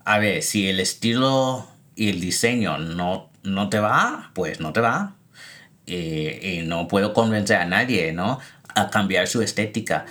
A 0.04 0.18
ver, 0.18 0.42
si 0.42 0.68
el 0.68 0.80
estilo 0.80 1.66
y 1.94 2.10
el 2.10 2.20
diseño 2.20 2.78
no, 2.78 3.30
no 3.42 3.68
te 3.68 3.80
va, 3.80 4.30
pues 4.34 4.60
no 4.60 4.72
te 4.72 4.80
va. 4.80 5.16
Y, 5.86 5.94
y 5.96 6.62
no 6.66 6.88
puedo 6.88 7.14
convencer 7.14 7.56
a 7.56 7.64
nadie, 7.64 8.12
¿no? 8.12 8.38
A 8.74 8.90
cambiar 8.90 9.26
su 9.28 9.42
estética. 9.42 10.06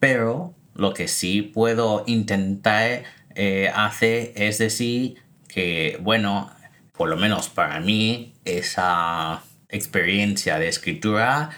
Pero 0.00 0.54
lo 0.74 0.94
que 0.94 1.08
sí 1.08 1.42
puedo 1.42 2.04
intentar 2.06 3.04
eh, 3.34 3.70
hacer 3.74 4.32
es 4.36 4.58
decir 4.58 5.16
que, 5.48 5.98
bueno, 6.00 6.50
por 7.02 7.08
lo 7.08 7.16
menos 7.16 7.48
para 7.48 7.80
mí, 7.80 8.32
esa 8.44 9.42
experiencia 9.68 10.60
de 10.60 10.68
escritura 10.68 11.50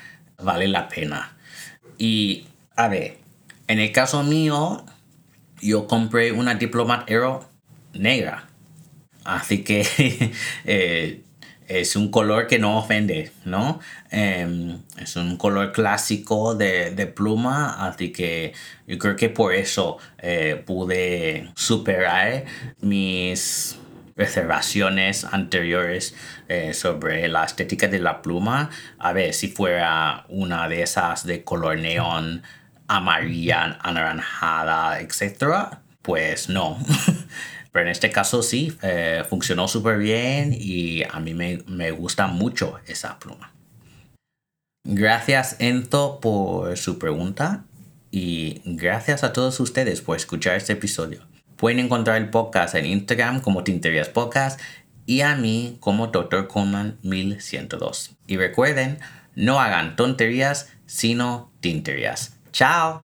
vale 0.42 0.68
la 0.68 0.88
pena. 0.88 1.37
Y, 1.98 2.46
a 2.76 2.88
ver, 2.88 3.18
en 3.68 3.78
el 3.78 3.92
caso 3.92 4.22
mío, 4.22 4.87
yo 5.61 5.87
compré 5.87 6.33
una 6.33 6.54
Diplomat 6.54 7.11
Aero 7.11 7.46
negra. 7.92 8.48
Así 9.22 9.62
que 9.64 9.87
eh, 10.64 11.20
es 11.68 11.94
un 11.94 12.11
color 12.11 12.46
que 12.46 12.59
no 12.59 12.78
ofende, 12.78 13.30
¿no? 13.44 13.80
Em, 14.11 14.78
es 14.98 15.14
un 15.16 15.37
color 15.37 15.72
clásico 15.72 16.54
de, 16.54 17.12
pluma, 17.14 17.87
así 17.87 18.12
que 18.12 18.54
yo 18.87 18.96
creo 18.96 19.14
que 19.14 19.28
por 19.28 19.52
eso 19.52 19.98
eh, 20.16 20.62
pude 20.64 21.50
superar 21.54 22.46
mis 22.80 23.78
reservaciones 24.16 25.24
anteriores 25.24 26.14
eh, 26.48 26.72
sobre 26.74 27.29
la 27.29 27.44
estética 27.44 27.88
de 27.88 27.98
la 27.98 28.22
pluma. 28.22 28.70
A 28.98 29.12
ver, 29.12 29.35
si 29.35 29.48
fuera 29.48 30.24
una 30.29 30.68
de 30.68 30.83
esas 30.83 31.27
de 31.27 31.44
color 31.44 31.79
neón, 31.79 32.42
amarilla, 32.87 33.79
anaranjada, 33.83 35.00
etc., 35.00 35.79
pues 36.03 36.48
no. 36.48 36.79
Pero 37.72 37.87
en 37.87 37.90
este 37.90 38.11
caso 38.11 38.42
sí, 38.42 38.77
eh, 38.83 39.24
funcionó 39.29 39.66
súper 39.66 39.98
bien 39.98 40.55
y 40.57 41.03
a 41.03 41.18
mí 41.18 41.35
me, 41.35 41.64
me 41.66 41.90
gusta 41.90 42.29
mucho 42.29 42.79
esa 42.87 43.18
pluma. 43.18 43.53
Gracias 44.87 45.57
Ento 45.59 46.20
por 46.20 46.77
su 46.77 46.98
pregunta 46.98 47.64
y 48.11 48.61
gracias 48.64 49.24
a 49.24 49.33
todos 49.33 49.59
ustedes 49.59 50.03
por 50.03 50.16
escuchar 50.16 50.57
este 50.57 50.74
episodio. 50.74 51.22
Pueden 51.56 51.78
encontrar 51.78 52.16
el 52.16 52.30
podcast 52.30 52.74
en 52.74 52.86
Instagram 52.86 53.40
como 53.40 53.64
Tinterías 53.64 54.08
Podcast 54.08 54.60
y 55.06 55.20
a 55.20 55.36
mí 55.36 55.76
como 55.80 56.08
Dr. 56.08 56.48
Coleman 56.48 56.98
1102. 57.02 58.16
Y 58.26 58.36
recuerden, 58.36 58.98
no 59.34 59.60
hagan 59.60 59.96
tonterías, 59.96 60.72
sino 60.86 61.52
tinterías. 61.60 62.36
¡Chao! 62.52 63.00